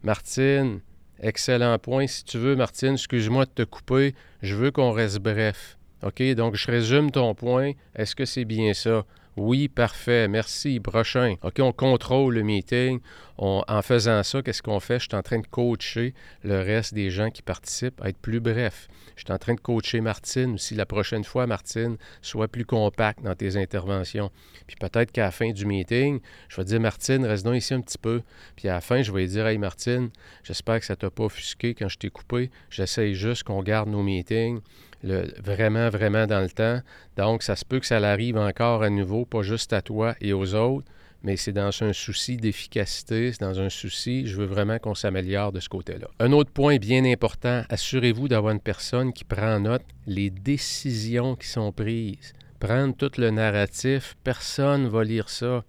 Martine, 0.02 0.81
excellent 1.21 1.78
point. 1.78 2.09
Si 2.09 2.25
tu 2.25 2.38
veux, 2.38 2.57
Martine, 2.57 2.95
excuse-moi 2.95 3.45
de 3.45 3.50
te 3.50 3.62
couper. 3.62 4.16
Je 4.43 4.57
veux 4.57 4.73
qu'on 4.73 4.90
reste 4.90 5.21
bref. 5.21 5.75
OK? 6.03 6.23
Donc, 6.35 6.57
je 6.57 6.71
résume 6.71 7.11
ton 7.11 7.35
point. 7.35 7.73
Est-ce 7.95 8.15
que 8.15 8.25
c'est 8.25 8.45
bien 8.45 8.75
ça? 8.75 9.05
Oui, 9.37 9.69
parfait. 9.69 10.29
Merci. 10.29 10.81
Prochain. 10.81 11.35
OK, 11.43 11.61
on 11.61 11.73
contrôle 11.73 12.35
le 12.35 12.43
meeting. 12.43 13.00
en 13.37 13.83
faisant 13.83 14.23
ça, 14.23 14.41
qu'est-ce 14.41 14.62
qu'on 14.62 14.81
fait? 14.81 14.99
Je 14.99 15.09
suis 15.09 15.15
en 15.15 15.23
train 15.23 15.38
de 15.38 15.47
coacher 15.47 16.15
le 16.43 16.57
reste 16.57 16.95
des 16.95 17.11
gens 17.11 17.31
qui 17.31 17.43
participent 17.43 18.00
à 18.00 18.09
être 18.09 18.17
plus 18.17 18.41
bref. 18.41 18.88
Je 19.15 19.25
suis 19.25 19.33
en 19.33 19.38
train 19.38 19.55
de 19.55 19.61
coacher 19.61 20.00
Martine 20.00 20.55
aussi. 20.55 20.75
La 20.75 20.87
prochaine 20.87 21.25
fois, 21.25 21.47
Martine, 21.47 21.99
sois 22.23 22.49
plus 22.49 22.65
compact 22.65 23.23
dans 23.23 23.35
tes 23.35 23.59
interventions. 23.59 24.31
Puis 24.67 24.76
peut-être 24.81 25.12
qu'à 25.12 25.25
la 25.25 25.31
fin 25.31 25.50
du 25.50 25.67
meeting, 25.67 26.21
je 26.49 26.57
vais 26.57 26.65
dire 26.65 26.81
Martine, 26.81 27.26
reste 27.26 27.45
donc 27.45 27.57
ici 27.57 27.75
un 27.75 27.83
petit 27.83 27.99
peu. 27.99 28.23
Puis 28.57 28.69
à 28.69 28.75
la 28.75 28.81
fin, 28.81 29.03
je 29.03 29.12
vais 29.12 29.26
dire 29.26 29.47
Hey 29.47 29.59
Martine, 29.59 30.09
j'espère 30.45 30.81
que 30.81 30.87
ça 30.87 30.97
t'a 30.97 31.11
pas 31.11 31.25
offusqué 31.25 31.75
quand 31.75 31.88
je 31.88 31.99
t'ai 31.99 32.09
coupé. 32.09 32.50
J'essaye 32.71 33.15
juste 33.15 33.43
qu'on 33.43 33.62
garde 33.62 33.91
nos 33.91 34.03
meetings 34.03 34.61
vraiment, 35.02 35.89
vraiment 35.89 36.26
dans 36.26 36.41
le 36.41 36.50
temps. 36.50 36.80
Donc, 37.17 37.43
ça 37.43 37.56
se 37.56 37.65
peut 37.65 37.80
que 37.80 37.87
ça 37.87 37.99
arrive 37.99 38.37
encore 38.37 38.82
à 38.82 38.91
nouveau, 38.91 39.25
pas 39.25 39.43
juste 39.43 39.73
à 39.73 39.82
toi 39.82 40.15
et 40.21 40.32
aux 40.32 40.54
autres, 40.54 40.87
mais 41.23 41.37
c'est 41.37 41.52
dans 41.52 41.71
un 41.82 41.93
souci 41.93 42.37
d'efficacité, 42.37 43.32
c'est 43.32 43.41
dans 43.41 43.61
un 43.61 43.69
souci, 43.69 44.26
je 44.26 44.37
veux 44.37 44.47
vraiment 44.47 44.78
qu'on 44.78 44.95
s'améliore 44.95 45.52
de 45.52 45.61
ce 45.61 45.69
côté-là. 45.69 46.09
Un 46.21 46.32
autre 46.32 46.50
point 46.50 46.76
bien 46.76 47.04
important, 47.04 47.65
assurez-vous 47.69 48.28
d'avoir 48.28 48.52
une 48.52 48.61
personne 48.61 49.13
qui 49.13 49.25
prend 49.25 49.59
note 49.59 49.82
les 50.06 50.30
décisions 50.30 51.35
qui 51.35 51.49
sont 51.49 51.73
prises. 51.73 52.32
Prendre 52.61 52.95
tout 52.97 53.11
le 53.19 53.30
narratif, 53.30 54.17
personne 54.25 54.85
ne 54.85 54.89
va 54.89 55.04
lire 55.04 55.28
ça. 55.28 55.65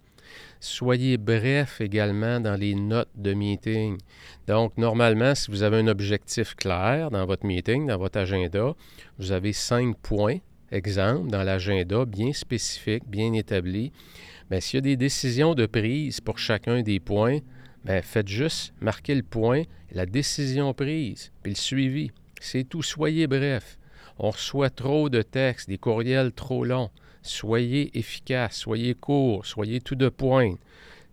Soyez 0.60 1.18
bref 1.18 1.80
également 1.80 2.40
dans 2.40 2.56
les 2.58 2.74
notes 2.74 3.10
de 3.14 3.32
meeting. 3.32 3.98
Donc, 4.46 4.76
normalement, 4.76 5.34
si 5.34 5.50
vous 5.50 5.62
avez 5.62 5.78
un 5.78 5.86
objectif 5.86 6.54
clair 6.56 7.10
dans 7.10 7.24
votre 7.26 7.46
meeting, 7.46 7.86
dans 7.86 7.98
votre 7.98 8.18
agenda, 8.18 8.74
vous 9.18 9.30
avez 9.30 9.52
cinq 9.52 9.96
points, 9.98 10.38
exemple, 10.72 11.30
dans 11.30 11.44
l'agenda, 11.44 12.04
bien 12.04 12.32
spécifique, 12.32 13.04
bien 13.06 13.32
établi. 13.34 13.92
Bien, 14.50 14.60
s'il 14.60 14.78
y 14.78 14.78
a 14.78 14.80
des 14.80 14.96
décisions 14.96 15.54
de 15.54 15.66
prise 15.66 16.20
pour 16.20 16.38
chacun 16.38 16.82
des 16.82 16.98
points, 16.98 17.38
bien, 17.84 18.02
faites 18.02 18.28
juste 18.28 18.74
marquer 18.80 19.14
le 19.14 19.22
point, 19.22 19.62
la 19.92 20.06
décision 20.06 20.74
prise, 20.74 21.30
puis 21.42 21.52
le 21.52 21.56
suivi. 21.56 22.10
C'est 22.40 22.64
tout. 22.64 22.82
Soyez 22.82 23.26
bref. 23.26 23.77
On 24.18 24.30
reçoit 24.30 24.70
trop 24.70 25.08
de 25.08 25.22
textes, 25.22 25.68
des 25.68 25.78
courriels 25.78 26.32
trop 26.32 26.64
longs. 26.64 26.90
Soyez 27.22 27.96
efficace, 27.98 28.56
soyez 28.56 28.94
court, 28.94 29.46
soyez 29.46 29.80
tout 29.80 29.94
de 29.94 30.08
pointe, 30.08 30.58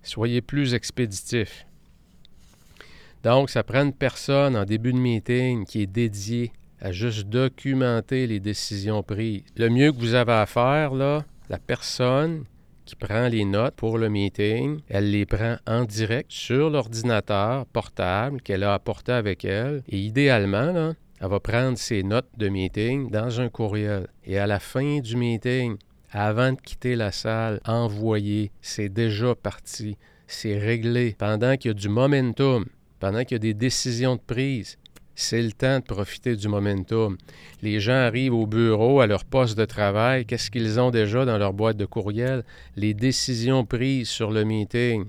soyez 0.01 0.41
plus 0.41 0.73
expéditif. 0.73 1.65
Donc, 3.23 3.49
ça 3.49 3.63
prend 3.63 3.83
une 3.83 3.93
personne 3.93 4.55
en 4.55 4.65
début 4.65 4.93
de 4.93 4.99
meeting 4.99 5.65
qui 5.65 5.81
est 5.81 5.87
dédiée 5.87 6.51
à 6.79 6.91
juste 6.91 7.27
documenter 7.27 8.27
les 8.27 8.39
décisions 8.39 9.01
prises. 9.01 9.43
Le 9.55 9.69
mieux 9.69 9.91
que 9.91 9.97
vous 9.97 10.13
avez 10.13 10.33
à 10.33 10.45
faire, 10.45 10.93
là, 10.93 11.25
la 11.49 11.57
personne 11.57 12.45
qui 12.85 12.95
prend 12.95 13.27
les 13.27 13.45
notes 13.45 13.75
pour 13.75 13.97
le 13.97 14.09
meeting, 14.09 14.79
elle 14.89 15.09
les 15.09 15.25
prend 15.25 15.57
en 15.65 15.85
direct 15.85 16.31
sur 16.31 16.69
l'ordinateur 16.69 17.65
portable 17.65 18.41
qu'elle 18.41 18.63
a 18.63 18.75
apporté 18.75 19.11
avec 19.11 19.43
elle. 19.43 19.81
Et 19.89 19.97
idéalement, 19.97 20.71
là, 20.71 20.93
elle 21.25 21.31
va 21.31 21.39
prendre 21.39 21.75
ses 21.75 22.03
notes 22.03 22.29
de 22.37 22.49
meeting 22.49 23.09
dans 23.09 23.41
un 23.41 23.49
courriel. 23.49 24.05
Et 24.25 24.37
à 24.37 24.45
la 24.45 24.59
fin 24.59 24.99
du 24.99 25.15
meeting, 25.15 25.75
avant 26.11 26.51
de 26.51 26.61
quitter 26.61 26.95
la 26.95 27.11
salle, 27.11 27.59
envoyer, 27.65 28.51
c'est 28.61 28.89
déjà 28.89 29.33
parti, 29.33 29.97
c'est 30.27 30.59
réglé. 30.59 31.15
Pendant 31.17 31.57
qu'il 31.57 31.69
y 31.69 31.71
a 31.71 31.73
du 31.73 31.89
momentum, 31.89 32.65
pendant 32.99 33.23
qu'il 33.23 33.33
y 33.33 33.35
a 33.35 33.39
des 33.39 33.55
décisions 33.55 34.17
de 34.17 34.21
prise, 34.21 34.77
c'est 35.15 35.41
le 35.41 35.51
temps 35.51 35.79
de 35.79 35.83
profiter 35.83 36.35
du 36.35 36.47
momentum. 36.47 37.17
Les 37.63 37.79
gens 37.79 37.93
arrivent 37.93 38.35
au 38.35 38.45
bureau, 38.45 38.99
à 38.99 39.07
leur 39.07 39.25
poste 39.25 39.57
de 39.57 39.65
travail, 39.65 40.27
qu'est-ce 40.27 40.51
qu'ils 40.51 40.79
ont 40.79 40.91
déjà 40.91 41.25
dans 41.25 41.39
leur 41.39 41.53
boîte 41.53 41.77
de 41.77 41.85
courriel? 41.85 42.43
Les 42.75 42.93
décisions 42.93 43.65
prises 43.65 44.09
sur 44.09 44.29
le 44.29 44.43
meeting. 44.43 45.05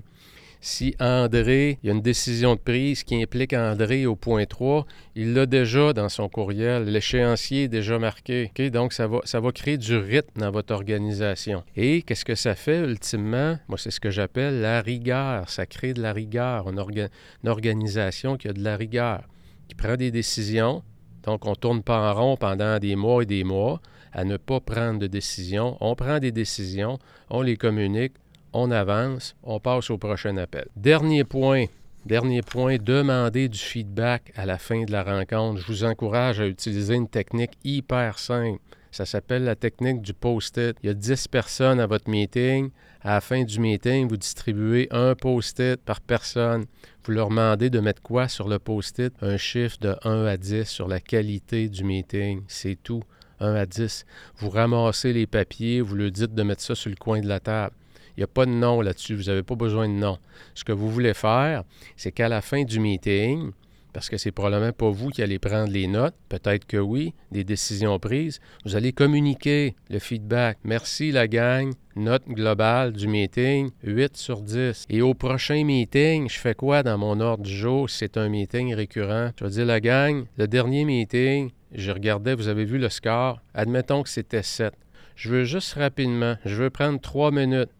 Si 0.59 0.95
André, 0.99 1.77
il 1.81 1.87
y 1.87 1.89
a 1.91 1.93
une 1.93 2.01
décision 2.01 2.55
de 2.55 2.59
prise 2.59 3.03
qui 3.03 3.21
implique 3.21 3.53
André 3.53 4.05
au 4.05 4.15
point 4.15 4.45
3, 4.45 4.85
il 5.15 5.33
l'a 5.33 5.45
déjà 5.45 5.93
dans 5.93 6.09
son 6.09 6.29
courriel. 6.29 6.85
L'échéancier 6.85 7.63
est 7.63 7.67
déjà 7.67 7.99
marqué. 7.99 8.51
Donc, 8.71 8.93
ça 8.93 9.07
va, 9.07 9.51
créer 9.51 9.77
du 9.77 9.95
rythme 9.95 10.41
dans 10.41 10.51
votre 10.51 10.73
organisation. 10.73 11.63
Et 11.75 12.01
qu'est-ce 12.01 12.25
que 12.25 12.35
ça 12.35 12.55
fait 12.55 12.79
ultimement? 12.79 13.57
Moi, 13.67 13.77
c'est 13.77 13.91
ce 13.91 13.99
que 13.99 14.09
j'appelle 14.09 14.61
la 14.61 14.81
rigueur. 14.81 15.49
Ça 15.49 15.65
crée 15.65 15.93
de 15.93 16.01
la 16.01 16.11
rigueur. 16.11 16.69
Une, 16.69 16.79
une 16.79 17.49
organisation 17.49 18.35
qui 18.37 18.47
a 18.47 18.53
de 18.53 18.63
la 18.63 18.77
rigueur, 18.77 19.23
qui 19.67 19.75
prend 19.75 19.95
des 19.95 20.11
décisions. 20.11 20.83
Donc, 21.23 21.45
on 21.45 21.51
ne 21.51 21.55
tourne 21.55 21.83
pas 21.83 22.11
en 22.11 22.13
rond 22.15 22.37
pendant 22.37 22.79
des 22.79 22.95
mois 22.95 23.23
et 23.23 23.25
des 23.25 23.43
mois 23.43 23.81
à 24.13 24.23
ne 24.23 24.37
pas 24.37 24.59
prendre 24.59 24.99
de 24.99 25.07
décisions. 25.07 25.77
On 25.79 25.95
prend 25.95 26.19
des 26.19 26.31
décisions, 26.31 26.97
on 27.29 27.41
les 27.41 27.57
communique, 27.57 28.13
on 28.53 28.71
avance, 28.71 29.35
on 29.43 29.59
passe 29.59 29.89
au 29.89 29.97
prochain 29.97 30.37
appel. 30.37 30.67
Dernier 30.75 31.23
point, 31.23 31.65
Dernier 32.07 32.41
point, 32.41 32.77
demandez 32.77 33.49
du 33.49 33.59
feedback 33.59 34.31
à 34.37 34.45
la 34.45 34.57
fin 34.57 34.85
de 34.85 34.93
la 34.93 35.03
rencontre. 35.03 35.59
Je 35.59 35.67
vous 35.67 35.83
encourage 35.83 36.39
à 36.39 36.47
utiliser 36.47 36.95
une 36.95 37.09
technique 37.09 37.57
hyper 37.65 38.17
simple. 38.17 38.61
Ça 38.91 39.05
s'appelle 39.05 39.43
la 39.43 39.57
technique 39.57 40.01
du 40.01 40.13
post-it. 40.13 40.77
Il 40.81 40.87
y 40.87 40.89
a 40.89 40.93
10 40.93 41.27
personnes 41.27 41.81
à 41.81 41.85
votre 41.85 42.09
meeting. 42.09 42.69
À 43.01 43.15
la 43.15 43.21
fin 43.21 43.43
du 43.43 43.59
meeting, 43.59 44.07
vous 44.07 44.15
distribuez 44.15 44.87
un 44.89 45.15
post-it 45.15 45.81
par 45.81 45.99
personne. 45.99 46.65
Vous 47.03 47.11
leur 47.11 47.27
demandez 47.27 47.69
de 47.69 47.81
mettre 47.81 48.01
quoi 48.01 48.29
sur 48.29 48.47
le 48.47 48.57
post-it? 48.57 49.13
Un 49.21 49.35
chiffre 49.35 49.77
de 49.81 49.95
1 50.03 50.25
à 50.27 50.37
10 50.37 50.63
sur 50.63 50.87
la 50.87 51.01
qualité 51.01 51.67
du 51.67 51.83
meeting. 51.83 52.43
C'est 52.47 52.81
tout. 52.81 53.03
1 53.41 53.53
à 53.53 53.65
10. 53.65 54.05
Vous 54.37 54.49
ramassez 54.49 55.11
les 55.11 55.27
papiers, 55.27 55.81
vous 55.81 55.95
leur 55.95 56.09
dites 56.09 56.33
de 56.33 56.43
mettre 56.43 56.61
ça 56.61 56.73
sur 56.73 56.89
le 56.89 56.95
coin 56.95 57.19
de 57.19 57.27
la 57.27 57.41
table. 57.41 57.75
Il 58.17 58.21
n'y 58.21 58.23
a 58.23 58.27
pas 58.27 58.47
de 58.47 58.51
nom 58.51 58.81
là-dessus. 58.81 59.15
Vous 59.15 59.25
n'avez 59.25 59.43
pas 59.43 59.55
besoin 59.55 59.87
de 59.87 59.93
nom. 59.93 60.17
Ce 60.55 60.63
que 60.63 60.71
vous 60.71 60.89
voulez 60.89 61.13
faire, 61.13 61.63
c'est 61.95 62.11
qu'à 62.11 62.27
la 62.27 62.41
fin 62.41 62.63
du 62.63 62.79
meeting, 62.79 63.51
parce 63.93 64.09
que 64.09 64.17
c'est 64.17 64.31
probablement 64.31 64.71
pas 64.73 64.89
vous 64.89 65.09
qui 65.09 65.21
allez 65.21 65.39
prendre 65.39 65.71
les 65.71 65.87
notes. 65.87 66.15
Peut-être 66.29 66.65
que 66.65 66.77
oui, 66.77 67.13
des 67.31 67.43
décisions 67.43 67.97
prises. 67.99 68.39
Vous 68.65 68.75
allez 68.75 68.91
communiquer 68.91 69.75
le 69.89 69.99
feedback. 69.99 70.57
Merci 70.63 71.11
la 71.11 71.27
gang. 71.27 71.73
Note 71.95 72.27
globale 72.27 72.93
du 72.93 73.07
meeting, 73.07 73.69
8 73.83 74.17
sur 74.17 74.41
10. 74.41 74.85
Et 74.89 75.01
au 75.01 75.13
prochain 75.13 75.63
meeting, 75.63 76.29
je 76.29 76.39
fais 76.39 76.53
quoi 76.53 76.83
dans 76.83 76.97
mon 76.97 77.19
ordre 77.19 77.43
du 77.43 77.55
jour? 77.55 77.89
C'est 77.89 78.17
un 78.17 78.29
meeting 78.29 78.73
récurrent? 78.75 79.31
Je 79.39 79.45
vais 79.45 79.51
dire 79.51 79.65
la 79.65 79.79
gang, 79.79 80.25
le 80.37 80.47
dernier 80.47 80.85
meeting, 80.85 81.49
je 81.71 81.91
regardais, 81.91 82.35
vous 82.35 82.49
avez 82.49 82.65
vu 82.65 82.77
le 82.77 82.89
score? 82.89 83.41
Admettons 83.55 84.03
que 84.03 84.09
c'était 84.09 84.43
7. 84.43 84.73
Je 85.15 85.29
veux 85.29 85.43
juste 85.43 85.73
rapidement, 85.73 86.35
je 86.45 86.53
veux 86.53 86.69
prendre 86.69 87.01
3 87.01 87.31
minutes. 87.31 87.71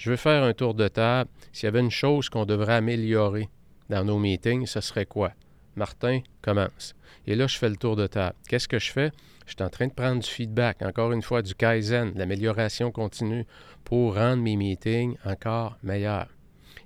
Je 0.00 0.08
veux 0.08 0.16
faire 0.16 0.44
un 0.44 0.54
tour 0.54 0.72
de 0.72 0.88
table. 0.88 1.28
S'il 1.52 1.66
y 1.66 1.68
avait 1.68 1.80
une 1.80 1.90
chose 1.90 2.30
qu'on 2.30 2.46
devrait 2.46 2.76
améliorer 2.76 3.50
dans 3.90 4.02
nos 4.02 4.18
meetings, 4.18 4.64
ce 4.64 4.80
serait 4.80 5.04
quoi? 5.04 5.32
Martin, 5.76 6.20
commence. 6.40 6.94
Et 7.26 7.36
là, 7.36 7.46
je 7.46 7.58
fais 7.58 7.68
le 7.68 7.76
tour 7.76 7.96
de 7.96 8.06
table. 8.06 8.34
Qu'est-ce 8.48 8.66
que 8.66 8.78
je 8.78 8.92
fais? 8.92 9.12
Je 9.44 9.52
suis 9.52 9.62
en 9.62 9.68
train 9.68 9.88
de 9.88 9.92
prendre 9.92 10.22
du 10.22 10.26
feedback, 10.26 10.80
encore 10.80 11.12
une 11.12 11.20
fois, 11.20 11.42
du 11.42 11.54
Kaizen, 11.54 12.14
l'amélioration 12.16 12.90
continue 12.90 13.44
pour 13.84 14.14
rendre 14.14 14.42
mes 14.42 14.56
meetings 14.56 15.16
encore 15.26 15.76
meilleurs. 15.82 16.28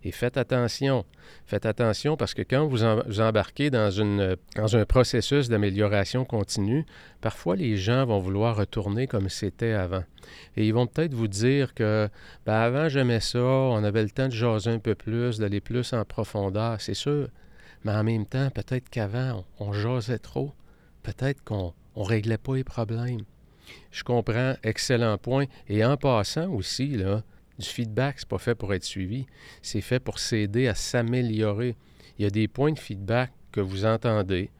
Et 0.05 0.12
faites 0.12 0.37
attention. 0.37 1.07
Faites 1.47 1.64
attention 1.64 2.17
parce 2.17 2.35
que 2.35 2.43
quand 2.43 2.67
vous, 2.67 2.85
embarquez 3.21 3.71
dans, 3.71 4.01
un 4.01 4.85
processus 4.85 5.49
d'amélioration 5.49 6.27
continue, 6.27 6.85
parfois 7.23 7.57
les 7.57 7.77
gens 7.79 8.05
vont 8.05 8.19
vouloir 8.19 8.57
retourner 8.57 9.07
comme 9.07 9.31
c'était 9.31 9.73
avant. 9.73 10.05
Et 10.57 10.67
ils 10.67 10.75
vont 10.75 10.87
peut-être 10.87 11.14
vous 11.14 11.29
dire 11.29 11.73
que 11.75 12.09
ben 12.45 12.55
avant 12.55 12.88
j'aimais 12.88 13.21
ça, 13.21 13.38
on 13.40 13.83
avait 13.83 14.03
le 14.03 14.11
temps 14.11 14.29
de 14.29 14.33
jaser 14.33 14.71
un 14.71 14.79
peu 14.79 14.95
plus, 14.95 15.38
d'aller 15.38 15.61
plus 15.61 15.95
en 15.95 16.05
profondeur, 16.05 16.81
c'est 16.81 16.95
sûr. 16.95 17.29
Mais 17.85 17.93
en 17.93 18.05
même 18.05 18.27
temps, 18.27 18.51
peut-être 18.51 18.88
qu'avant, 18.88 19.45
on, 19.59 19.73
jasait 19.73 20.19
trop. 20.19 20.53
Peut-être 21.03 21.45
qu'on 21.45 21.75
ne 21.97 22.03
réglait 22.03 22.38
pas 22.38 22.57
les 22.57 22.64
problèmes. 22.64 23.21
Je 23.90 24.05
comprends, 24.05 24.55
excellent 24.62 25.19
point. 25.19 25.45
Et 25.69 25.85
en 25.85 25.97
passant 25.97 26.51
aussi, 26.51 26.88
là, 26.88 27.23
du 27.59 27.67
feedback, 27.67 28.17
c'est 28.19 28.29
pas 28.29 28.38
fait 28.38 28.55
pour 28.55 28.75
être 28.75 28.85
suivi. 28.85 29.27
C'est 29.62 29.81
fait 29.81 30.01
pour 30.01 30.19
s'aider 30.19 30.69
à 30.69 30.75
s'améliorer. 30.75 31.77
Il 32.19 32.25
y 32.25 32.27
a 32.27 32.31
des 32.31 32.49
points 32.49 32.73
de 32.73 32.79
feedback 32.79 33.33
que 33.53 33.61
vous 33.61 33.85
entendez 33.85 34.51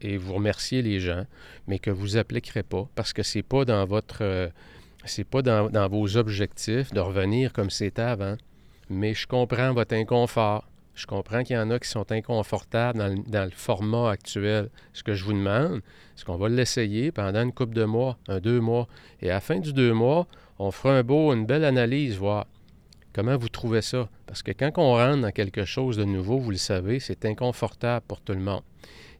et 0.00 0.16
vous 0.16 0.34
remerciez 0.34 0.82
les 0.82 1.00
gens, 1.00 1.26
mais 1.66 1.78
que 1.78 1.90
vous 1.90 2.14
n'appliquerez 2.14 2.62
pas 2.62 2.88
parce 2.94 3.12
que 3.12 3.22
c'est 3.22 3.42
pas 3.42 3.64
dans 3.64 3.84
votre 3.84 4.22
euh, 4.22 4.48
c'est 5.04 5.24
pas 5.24 5.42
dans, 5.42 5.68
dans, 5.70 5.88
vos 5.88 6.16
objectifs 6.16 6.92
de 6.92 7.00
revenir 7.00 7.52
comme 7.52 7.70
c'était 7.70 8.02
avant. 8.02 8.36
Mais 8.88 9.14
je 9.14 9.26
comprends 9.26 9.72
votre 9.72 9.94
inconfort. 9.94 10.68
Je 10.94 11.06
comprends 11.06 11.42
qu'il 11.42 11.56
y 11.56 11.58
en 11.58 11.70
a 11.70 11.78
qui 11.78 11.88
sont 11.88 12.12
inconfortables 12.12 12.98
dans 13.26 13.44
le, 13.44 13.50
format 13.50 14.10
actuel. 14.10 14.68
Ce 14.92 15.02
que 15.02 15.14
je 15.14 15.24
vous 15.24 15.32
demande, 15.32 15.80
c'est 16.14 16.26
qu'on 16.26 16.36
va 16.36 16.48
l'essayer 16.48 17.10
pendant 17.10 17.42
une 17.42 17.52
couple 17.52 17.74
de 17.74 17.84
mois, 17.84 18.18
un 18.28 18.40
deux 18.40 18.60
mois. 18.60 18.86
Et 19.22 19.30
à 19.30 19.34
la 19.34 19.40
fin 19.40 19.58
du 19.58 19.72
deux 19.72 19.94
mois, 19.94 20.26
on 20.62 20.70
fera 20.70 20.94
un 20.94 21.02
beau, 21.02 21.32
une 21.32 21.44
belle 21.44 21.64
analyse, 21.64 22.16
voir 22.16 22.46
comment 23.12 23.36
vous 23.36 23.48
trouvez 23.48 23.82
ça. 23.82 24.08
Parce 24.26 24.44
que 24.44 24.52
quand 24.52 24.70
on 24.76 24.92
rentre 24.92 25.22
dans 25.22 25.32
quelque 25.32 25.64
chose 25.64 25.96
de 25.96 26.04
nouveau, 26.04 26.38
vous 26.38 26.52
le 26.52 26.56
savez, 26.56 27.00
c'est 27.00 27.24
inconfortable 27.24 28.04
pour 28.06 28.20
tout 28.20 28.32
le 28.32 28.38
monde. 28.38 28.62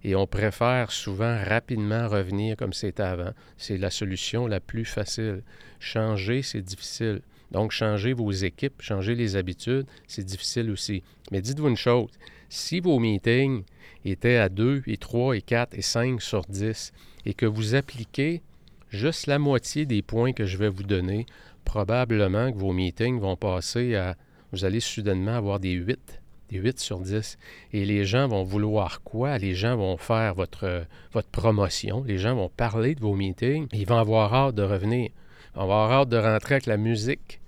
Et 0.05 0.14
on 0.14 0.28
préfère 0.28 0.92
souvent 0.92 1.37
rapidement 1.44 2.07
revenir 2.09 2.57
comme 2.57 2.72
c'était 2.72 3.02
avant. 3.02 3.33
C'est 3.57 3.76
la 3.76 3.90
solution 3.90 4.46
la 4.46 4.61
plus 4.61 4.85
facile. 4.85 5.42
Changer, 5.81 6.42
c'est 6.42 6.62
difficile. 6.62 7.22
Donc, 7.50 7.72
changer 7.72 8.12
vos 8.12 8.31
équipes, 8.31 8.81
changer 8.81 9.16
les 9.16 9.35
habitudes, 9.35 9.87
c'est 10.07 10.24
difficile 10.24 10.70
aussi. 10.70 11.02
Mais 11.33 11.40
dites-vous 11.40 11.68
une 11.68 11.76
chose, 11.76 12.11
si 12.50 12.78
vos 12.78 13.00
meetings 13.00 13.64
étaient 14.05 14.37
à 14.37 14.48
2 14.48 14.85
et 14.87 14.96
3 14.96 15.37
et 15.37 15.42
4 15.42 15.74
et 15.76 15.83
5 15.83 16.22
sur 16.22 16.42
10 16.42 16.92
et 17.26 17.35
que 17.35 17.46
vous 17.46 17.74
appliquez 17.74 18.42
juste 18.92 19.26
la 19.26 19.38
moitié 19.38 19.87
des 19.87 20.02
points 20.02 20.33
que 20.33 20.44
je 20.44 20.57
vais 20.57 20.68
vous 20.68 20.83
donner, 20.83 21.26
probablement 21.64 22.52
que 22.52 22.59
vos 22.59 22.72
meetings 22.72 23.18
vont 23.18 23.37
passer 23.37 23.96
à, 23.96 24.16
vous 24.52 24.64
allez 24.64 24.81
soudainement 24.81 25.35
avoir 25.35 25.59
des 25.59 25.72
8, 25.72 26.20
des 26.50 26.59
8 26.59 26.78
sur 26.78 27.00
10. 27.00 27.38
Et 27.72 27.85
les 27.85 28.05
gens 28.05 28.28
vont 28.28 28.44
vouloir 28.44 29.02
quoi? 29.02 29.38
Les 29.38 29.55
gens 29.55 29.76
vont 29.76 29.96
faire 29.96 30.35
votre, 30.35 30.85
votre 31.12 31.28
promotion, 31.28 32.05
les 32.05 32.18
gens 32.18 32.37
vont 32.37 32.50
parler 32.50 32.94
de 32.94 33.00
vos 33.00 33.14
meetings, 33.14 33.66
ils 33.72 33.87
vont 33.87 33.98
avoir 33.98 34.35
hâte 34.35 34.55
de 34.55 34.62
revenir. 34.62 35.11
Ils 35.55 35.57
vont 35.57 35.62
avoir 35.62 35.92
hâte 35.92 36.09
de 36.09 36.18
rentrer 36.18 36.55
avec 36.55 36.66
la 36.66 36.76
musique 36.76 37.41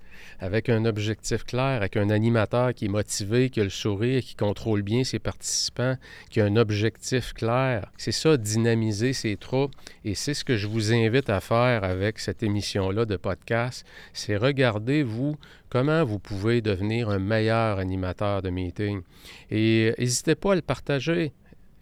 avec 0.45 0.69
un 0.69 0.85
objectif 0.85 1.43
clair, 1.43 1.81
avec 1.81 1.97
un 1.97 2.11
animateur 2.11 2.73
qui 2.73 2.85
est 2.85 2.89
motivé, 2.89 3.49
qui 3.49 3.59
a 3.59 3.63
le 3.63 3.71
sourire, 3.71 4.21
qui 4.21 4.35
contrôle 4.35 4.83
bien 4.83 5.03
ses 5.03 5.17
participants, 5.17 5.95
qui 6.29 6.39
a 6.39 6.45
un 6.45 6.55
objectif 6.55 7.33
clair. 7.33 7.91
C'est 7.97 8.11
ça, 8.11 8.37
dynamiser 8.37 9.13
ses 9.13 9.37
troupes. 9.37 9.73
Et 10.03 10.13
c'est 10.13 10.35
ce 10.35 10.43
que 10.43 10.55
je 10.55 10.67
vous 10.67 10.93
invite 10.93 11.29
à 11.29 11.41
faire 11.41 11.83
avec 11.83 12.19
cette 12.19 12.43
émission-là 12.43 13.05
de 13.05 13.15
podcast. 13.17 13.85
C'est 14.13 14.37
regarder, 14.37 15.01
vous, 15.01 15.35
comment 15.69 16.03
vous 16.05 16.19
pouvez 16.19 16.61
devenir 16.61 17.09
un 17.09 17.19
meilleur 17.19 17.79
animateur 17.79 18.43
de 18.43 18.51
meeting. 18.51 19.01
Et 19.49 19.93
n'hésitez 19.97 20.35
pas 20.35 20.51
à 20.51 20.55
le 20.55 20.61
partager. 20.61 21.33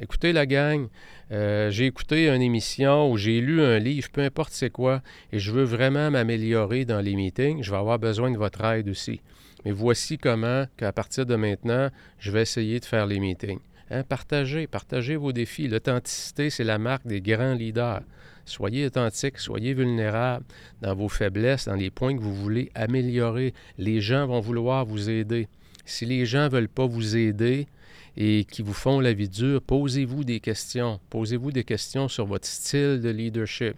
Écoutez 0.04 0.34
la 0.34 0.46
gang, 0.46 0.90
euh, 1.32 1.72
j'ai 1.72 1.86
écouté 1.86 2.28
une 2.28 2.42
émission 2.42 3.10
ou 3.10 3.16
j'ai 3.16 3.40
lu 3.40 3.62
un 3.62 3.80
livre, 3.80 4.10
peu 4.12 4.20
importe 4.20 4.52
c'est 4.52 4.70
quoi, 4.70 5.02
et 5.32 5.40
je 5.40 5.50
veux 5.50 5.64
vraiment 5.64 6.12
m'améliorer 6.12 6.84
dans 6.84 7.00
les 7.00 7.16
meetings, 7.16 7.64
je 7.64 7.72
vais 7.72 7.78
avoir 7.78 8.00
besoin 8.00 8.30
de 8.30 8.38
votre 8.38 8.66
aide 8.66 8.90
aussi. 8.90 9.22
Mais 9.64 9.72
voici 9.72 10.18
comment, 10.18 10.66
qu'à 10.76 10.92
partir 10.92 11.26
de 11.26 11.38
maintenant, 11.38 11.90
je 12.20 12.32
vais 12.32 12.42
essayer 12.42 12.82
de 12.82 12.86
faire 12.86 13.06
les 13.06 13.22
meetings. 13.22 13.62
Hein, 13.92 14.04
partagez, 14.04 14.68
partagez 14.68 15.16
vos 15.16 15.32
défis. 15.32 15.70
L'authenticité, 15.70 16.50
c'est 16.50 16.66
la 16.66 16.80
marque 16.80 17.08
des 17.08 17.22
grands 17.22 17.54
leaders. 17.54 18.02
Soyez 18.44 18.88
authentique, 18.88 19.38
soyez 19.38 19.74
vulnérable 19.74 20.44
dans 20.82 20.96
vos 20.96 21.08
faiblesses, 21.08 21.70
dans 21.70 21.76
les 21.76 21.92
points 21.92 22.14
que 22.14 22.22
vous 22.22 22.36
voulez 22.36 22.72
améliorer. 22.76 23.54
Les 23.78 24.02
gens 24.02 24.28
vont 24.28 24.42
vouloir 24.42 24.84
vous 24.84 25.10
aider. 25.10 25.48
Si 25.86 26.06
les 26.06 26.26
gens 26.26 26.44
ne 26.44 26.50
veulent 26.50 26.68
pas 26.68 26.88
vous 26.88 27.16
aider, 27.16 27.68
et 28.16 28.46
qui 28.46 28.62
vous 28.62 28.74
font 28.74 29.00
la 29.00 29.14
vie 29.14 29.30
dure, 29.30 29.62
posez-vous 29.62 30.24
des 30.24 30.40
questions. 30.40 31.00
Posez-vous 31.10 31.52
des 31.52 31.64
questions 31.64 32.08
sur 32.08 32.26
votre 32.26 32.48
style 32.48 33.02
de 33.02 33.10
leadership 33.10 33.76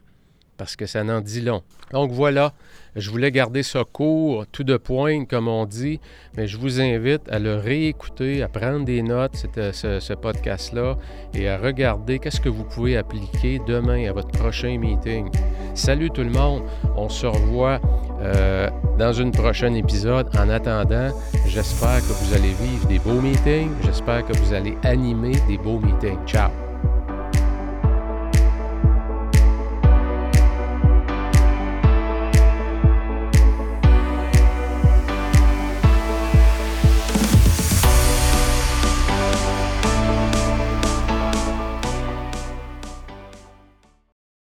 parce 0.58 0.76
que 0.76 0.86
ça 0.86 1.04
n'en 1.04 1.22
dit 1.22 1.42
long. 1.42 1.62
Donc 1.92 2.12
voilà, 2.12 2.54
je 2.96 3.10
voulais 3.10 3.32
garder 3.32 3.64
ça 3.64 3.84
court, 3.84 4.46
tout 4.52 4.64
de 4.64 4.78
pointe, 4.78 5.30
comme 5.30 5.48
on 5.48 5.66
dit, 5.66 6.00
mais 6.36 6.48
je 6.48 6.58
vous 6.58 6.82
invite 6.82 7.22
à 7.30 7.40
le 7.40 7.56
réécouter, 7.56 8.42
à 8.42 8.48
prendre 8.48 8.86
des 8.86 9.02
notes, 9.02 9.46
ce, 9.56 10.00
ce 10.00 10.14
podcast-là, 10.14 10.98
et 11.34 11.50
à 11.50 11.58
regarder 11.58 12.20
qu'est-ce 12.20 12.42
que 12.42 12.50
vous 12.50 12.64
pouvez 12.64 12.98
appliquer 12.98 13.60
demain 13.68 14.10
à 14.10 14.14
votre 14.14 14.32
prochain 14.32 14.78
meeting. 14.78 15.30
Salut 15.74 16.10
tout 16.10 16.24
le 16.24 16.32
monde, 16.32 16.64
on 16.96 17.10
se 17.10 17.28
revoit 17.28 17.80
euh, 18.22 18.70
dans 18.98 19.20
un 19.22 19.30
prochain 19.30 19.74
épisode. 19.74 20.28
En 20.38 20.50
attendant, 20.50 21.10
j'espère 21.48 22.00
que 22.00 22.14
vous 22.14 22.34
allez 22.34 22.54
vivre 22.54 22.88
des 22.88 23.00
beaux 23.00 23.22
meetings, 23.22 23.72
j'espère 23.84 24.26
que 24.26 24.34
vous 24.38 24.54
allez 24.54 24.78
animer 24.84 25.34
des 25.48 25.58
beaux 25.58 25.80
meetings. 25.80 26.26
Ciao! 26.26 26.65